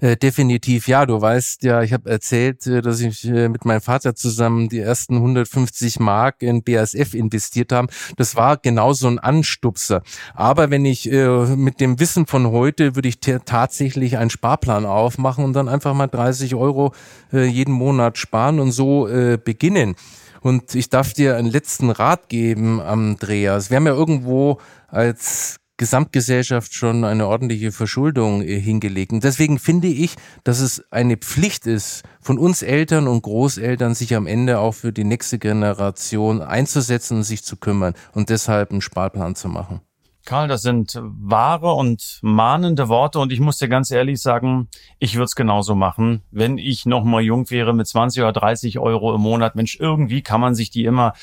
Äh, 0.00 0.16
definitiv 0.16 0.86
ja. 0.86 1.06
Du 1.06 1.20
weißt 1.20 1.64
ja, 1.64 1.82
ich 1.82 1.92
habe 1.92 2.08
erzählt, 2.08 2.66
äh, 2.68 2.82
dass 2.82 3.00
ich 3.00 3.24
äh, 3.24 3.48
mit 3.48 3.64
meinem 3.64 3.80
Vater 3.80 4.14
zusammen 4.14 4.68
die 4.68 4.78
ersten 4.78 5.16
150 5.16 5.98
Mark 5.98 6.42
in 6.42 6.62
BASF 6.62 7.14
investiert 7.14 7.72
haben. 7.72 7.88
Das 8.16 8.36
war 8.36 8.56
genau 8.58 8.92
so 8.92 9.08
ein 9.08 9.18
Anstupser. 9.18 10.02
Aber 10.34 10.70
wenn 10.70 10.84
ich 10.84 11.10
äh, 11.10 11.46
mit 11.56 11.80
dem 11.80 11.98
Wissen 11.98 12.26
von 12.26 12.52
heute 12.52 12.94
würde 12.94 13.08
ich 13.08 13.18
tatsächlich 13.18 14.18
einen 14.18 14.30
Sparplan 14.30 14.86
aufmachen 14.86 15.44
und 15.44 15.54
dann 15.54 15.68
einfach 15.68 15.94
mal 15.94 16.06
30 16.06 16.54
Euro 16.54 16.92
äh, 17.32 17.44
jeden 17.44 17.72
Monat 17.72 18.18
sparen 18.18 18.60
und 18.60 18.70
so 18.70 19.08
äh, 19.08 19.36
beginnen. 19.42 19.96
Und 20.40 20.74
ich 20.74 20.88
darf 20.88 21.12
dir 21.12 21.36
einen 21.36 21.50
letzten 21.50 21.90
Rat 21.90 22.28
geben, 22.28 22.80
Andreas. 22.80 23.70
Wir 23.70 23.76
haben 23.76 23.86
ja 23.86 23.94
irgendwo 23.94 24.58
als 24.88 25.58
Gesamtgesellschaft 25.78 26.74
schon 26.74 27.04
eine 27.04 27.26
ordentliche 27.26 27.72
Verschuldung 27.72 28.42
äh, 28.42 28.60
hingelegt. 28.60 29.12
Und 29.12 29.24
deswegen 29.24 29.58
finde 29.58 29.88
ich, 29.88 30.16
dass 30.44 30.60
es 30.60 30.84
eine 30.90 31.16
Pflicht 31.16 31.66
ist, 31.66 32.02
von 32.20 32.36
uns 32.36 32.62
Eltern 32.62 33.08
und 33.08 33.22
Großeltern 33.22 33.94
sich 33.94 34.14
am 34.14 34.26
Ende 34.26 34.58
auch 34.58 34.72
für 34.72 34.92
die 34.92 35.04
nächste 35.04 35.38
Generation 35.38 36.42
einzusetzen 36.42 37.18
und 37.18 37.22
sich 37.22 37.44
zu 37.44 37.56
kümmern 37.56 37.94
und 38.12 38.28
deshalb 38.28 38.72
einen 38.72 38.80
Sparplan 38.80 39.36
zu 39.36 39.48
machen. 39.48 39.80
Karl, 40.28 40.46
das 40.46 40.60
sind 40.60 41.00
wahre 41.00 41.72
und 41.72 42.18
mahnende 42.20 42.90
Worte 42.90 43.18
und 43.18 43.32
ich 43.32 43.40
muss 43.40 43.56
dir 43.56 43.68
ganz 43.68 43.90
ehrlich 43.90 44.20
sagen, 44.20 44.68
ich 44.98 45.14
würde 45.14 45.24
es 45.24 45.34
genauso 45.34 45.74
machen, 45.74 46.20
wenn 46.30 46.58
ich 46.58 46.84
noch 46.84 47.02
mal 47.02 47.22
jung 47.22 47.48
wäre 47.48 47.72
mit 47.72 47.86
20 47.86 48.22
oder 48.22 48.34
30 48.34 48.78
Euro 48.78 49.14
im 49.14 49.22
Monat. 49.22 49.56
Mensch, 49.56 49.78
irgendwie 49.80 50.20
kann 50.20 50.42
man 50.42 50.54
sich 50.54 50.68
die 50.68 50.84
immer 50.84 51.14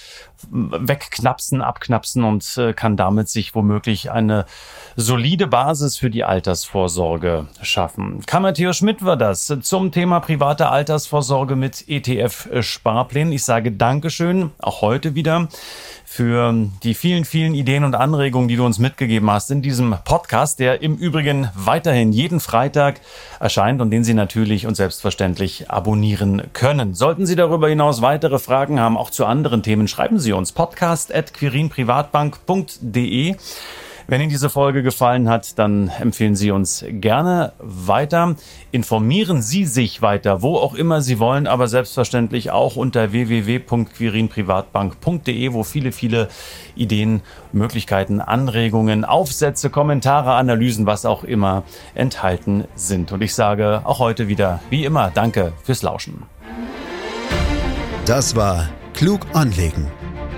wegknapsen, 0.49 1.61
abknapsen 1.61 2.23
und 2.23 2.57
äh, 2.57 2.73
kann 2.73 2.97
damit 2.97 3.29
sich 3.29 3.53
womöglich 3.53 4.09
eine 4.09 4.45
solide 4.95 5.45
Basis 5.45 5.97
für 5.97 6.09
die 6.09 6.23
Altersvorsorge 6.23 7.45
schaffen. 7.61 8.23
Karl 8.25 8.73
Schmidt 8.73 9.05
war 9.05 9.17
das 9.17 9.53
zum 9.61 9.91
Thema 9.91 10.19
private 10.19 10.69
Altersvorsorge 10.69 11.55
mit 11.55 11.87
ETF-Sparplänen. 11.87 13.33
Ich 13.33 13.43
sage 13.43 13.71
Dankeschön, 13.71 14.49
auch 14.57 14.81
heute 14.81 15.13
wieder 15.13 15.47
für 16.05 16.55
die 16.83 16.93
vielen, 16.93 17.25
vielen 17.25 17.53
Ideen 17.55 17.83
und 17.83 17.93
Anregungen, 17.93 18.47
die 18.47 18.55
du 18.55 18.65
uns 18.65 18.79
mitgegeben 18.95 19.29
hast 19.29 19.51
in 19.51 19.61
diesem 19.61 19.93
Podcast, 20.05 20.59
der 20.59 20.81
im 20.81 20.95
Übrigen 20.95 21.49
weiterhin 21.53 22.13
jeden 22.13 22.39
Freitag 22.39 23.01
erscheint 23.41 23.81
und 23.81 23.91
den 23.91 24.05
Sie 24.05 24.13
natürlich 24.13 24.67
und 24.67 24.75
selbstverständlich 24.75 25.69
abonnieren 25.69 26.43
können. 26.53 26.93
Sollten 26.93 27.25
Sie 27.25 27.35
darüber 27.35 27.67
hinaus 27.67 28.01
weitere 28.01 28.39
Fragen 28.39 28.79
haben, 28.79 28.95
auch 28.95 29.09
zu 29.09 29.25
anderen 29.25 29.63
Themen, 29.63 29.89
schreiben 29.89 30.17
Sie 30.17 30.31
uns 30.31 30.53
podcast.quirinprivatbank.de. 30.53 33.35
Wenn 34.07 34.21
Ihnen 34.21 34.29
diese 34.29 34.51
Folge 34.51 34.83
gefallen 34.83 35.27
hat, 35.29 35.57
dann 35.57 35.89
empfehlen 35.99 36.35
Sie 36.35 36.51
uns 36.51 36.85
gerne 36.87 37.53
weiter. 37.57 38.35
Informieren 38.71 39.41
Sie 39.41 39.65
sich 39.65 40.03
weiter, 40.03 40.43
wo 40.43 40.57
auch 40.57 40.75
immer 40.75 41.01
Sie 41.01 41.17
wollen, 41.17 41.47
aber 41.47 41.67
selbstverständlich 41.67 42.51
auch 42.51 42.75
unter 42.75 43.11
www.quirinprivatbank.de, 43.11 45.53
wo 45.53 45.63
viele, 45.63 45.91
viele 45.91 46.27
Ideen, 46.75 47.23
Möglichkeiten, 47.51 48.21
Anregungen, 48.21 49.05
Aufsätze, 49.05 49.71
Kommentare, 49.71 50.33
Analysen, 50.33 50.85
was 50.85 51.07
auch 51.07 51.23
immer 51.23 51.63
enthalten 51.95 52.65
sind. 52.75 53.11
Und 53.11 53.23
ich 53.23 53.33
sage 53.33 53.81
auch 53.85 53.97
heute 53.97 54.27
wieder, 54.27 54.59
wie 54.69 54.85
immer, 54.85 55.09
danke 55.11 55.51
fürs 55.63 55.81
Lauschen. 55.81 56.21
Das 58.05 58.35
war 58.35 58.69
Klug 58.93 59.25
anlegen 59.33 59.87